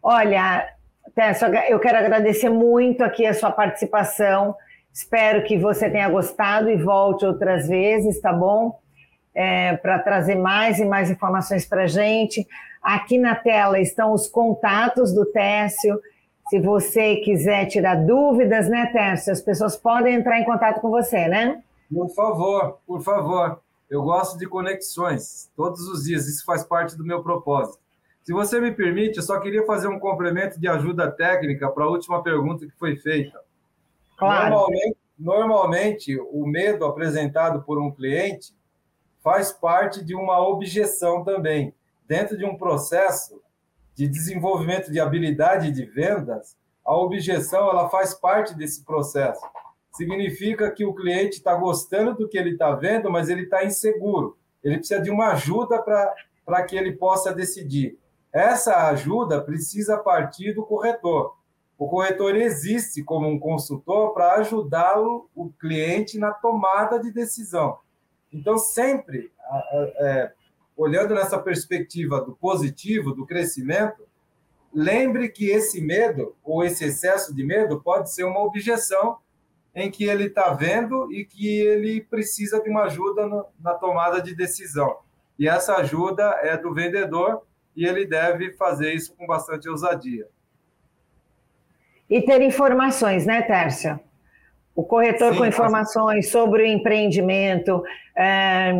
[0.03, 0.67] Olha,
[1.15, 4.53] Tessa, eu quero agradecer muito aqui a sua participação.
[4.93, 8.77] Espero que você tenha gostado e volte outras vezes, tá bom?
[9.33, 12.45] É, para trazer mais e mais informações para a gente.
[12.81, 16.01] Aqui na tela estão os contatos do Técio.
[16.49, 19.31] Se você quiser tirar dúvidas, né, Técio?
[19.31, 21.63] As pessoas podem entrar em contato com você, né?
[21.93, 23.61] Por favor, por favor.
[23.89, 26.27] Eu gosto de conexões todos os dias.
[26.27, 27.81] Isso faz parte do meu propósito.
[28.23, 31.89] Se você me permite, eu só queria fazer um complemento de ajuda técnica para a
[31.89, 33.39] última pergunta que foi feita.
[34.17, 34.49] Claro.
[34.49, 38.53] Normalmente, normalmente, o medo apresentado por um cliente
[39.23, 41.73] faz parte de uma objeção também
[42.11, 43.41] dentro de um processo
[43.95, 49.41] de desenvolvimento de habilidade de vendas, a objeção ela faz parte desse processo.
[49.93, 54.37] Significa que o cliente está gostando do que ele está vendo, mas ele está inseguro.
[54.61, 57.97] Ele precisa de uma ajuda para que ele possa decidir.
[58.33, 61.35] Essa ajuda precisa partir do corretor.
[61.77, 67.77] O corretor existe como um consultor para ajudá-lo, o cliente, na tomada de decisão.
[68.33, 69.31] Então, sempre
[69.99, 70.31] é,
[70.75, 74.07] olhando nessa perspectiva do positivo, do crescimento,
[74.73, 79.17] lembre que esse medo ou esse excesso de medo pode ser uma objeção
[79.75, 84.21] em que ele está vendo e que ele precisa de uma ajuda no, na tomada
[84.21, 84.97] de decisão.
[85.37, 87.41] E essa ajuda é do vendedor
[87.75, 90.27] e ele deve fazer isso com bastante ousadia.
[92.09, 94.01] E ter informações, né, Tércia?
[94.75, 97.83] O corretor Sim, com informações sobre o empreendimento,
[98.15, 98.71] é,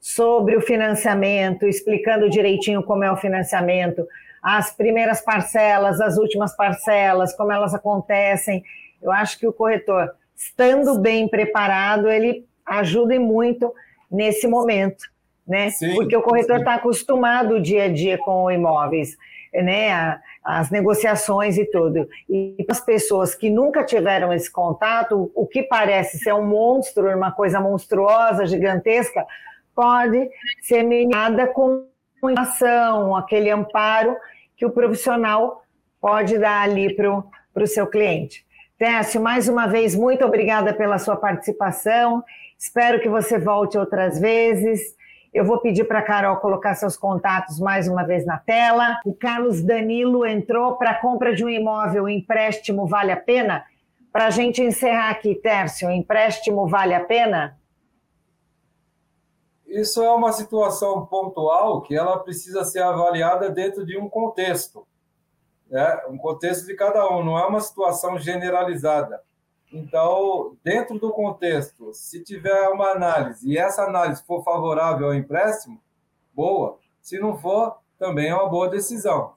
[0.00, 4.06] sobre o financiamento, explicando direitinho como é o financiamento,
[4.42, 8.62] as primeiras parcelas, as últimas parcelas, como elas acontecem.
[9.02, 13.72] Eu acho que o corretor, estando bem preparado, ele ajuda muito
[14.10, 15.04] nesse momento,
[15.46, 15.70] né?
[15.70, 19.16] Sim, Porque o corretor está acostumado dia a dia com imóveis,
[19.52, 20.18] né?
[20.42, 22.08] As negociações e tudo.
[22.28, 27.32] E as pessoas que nunca tiveram esse contato, o que parece ser um monstro, uma
[27.32, 29.26] coisa monstruosa, gigantesca,
[29.74, 30.28] pode
[30.62, 31.86] ser minada com
[32.36, 34.16] ação, aquele amparo
[34.56, 35.62] que o profissional
[36.00, 38.44] pode dar ali para o seu cliente.
[38.76, 42.22] Técio, mais uma vez, muito obrigada pela sua participação.
[42.58, 44.96] Espero que você volte outras vezes.
[45.32, 48.98] Eu vou pedir para a Carol colocar seus contatos mais uma vez na tela.
[49.04, 53.64] O Carlos Danilo entrou para a compra de um imóvel, empréstimo vale a pena?
[54.10, 57.58] Para a gente encerrar aqui, Tércio, empréstimo vale a pena?
[59.66, 64.88] Isso é uma situação pontual que ela precisa ser avaliada dentro de um contexto,
[65.68, 66.00] né?
[66.08, 69.22] um contexto de cada um, não é uma situação generalizada.
[69.72, 75.80] Então, dentro do contexto, se tiver uma análise e essa análise for favorável ao empréstimo,
[76.34, 76.78] boa.
[77.02, 79.34] Se não for, também é uma boa decisão.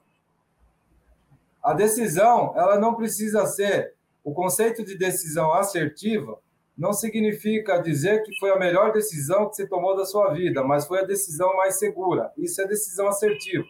[1.62, 6.38] A decisão, ela não precisa ser o conceito de decisão assertiva
[6.76, 10.86] não significa dizer que foi a melhor decisão que você tomou da sua vida, mas
[10.86, 12.32] foi a decisão mais segura.
[12.36, 13.68] Isso é decisão assertiva.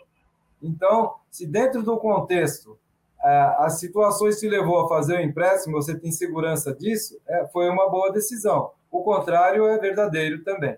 [0.62, 2.78] Então, se dentro do contexto
[3.22, 7.88] as situações te levou a fazer o empréstimo, você tem segurança disso, é, foi uma
[7.88, 8.72] boa decisão.
[8.90, 10.76] O contrário é verdadeiro também.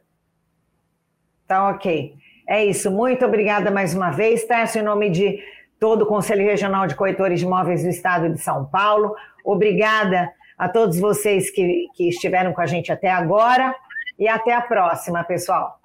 [1.47, 2.15] Tá ok.
[2.47, 2.91] É isso.
[2.91, 5.43] Muito obrigada mais uma vez, Tércio, em nome de
[5.81, 9.15] todo o Conselho Regional de Corretores de Imóveis do Estado de São Paulo.
[9.45, 13.75] Obrigada a todos vocês que, que estiveram com a gente até agora
[14.19, 15.81] e até a próxima, pessoal.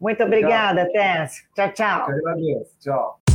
[0.00, 1.44] Muito obrigada, Tércio.
[1.54, 2.10] Tchau, tchau.
[2.10, 2.78] Eu agradeço.
[2.80, 3.25] Tchau.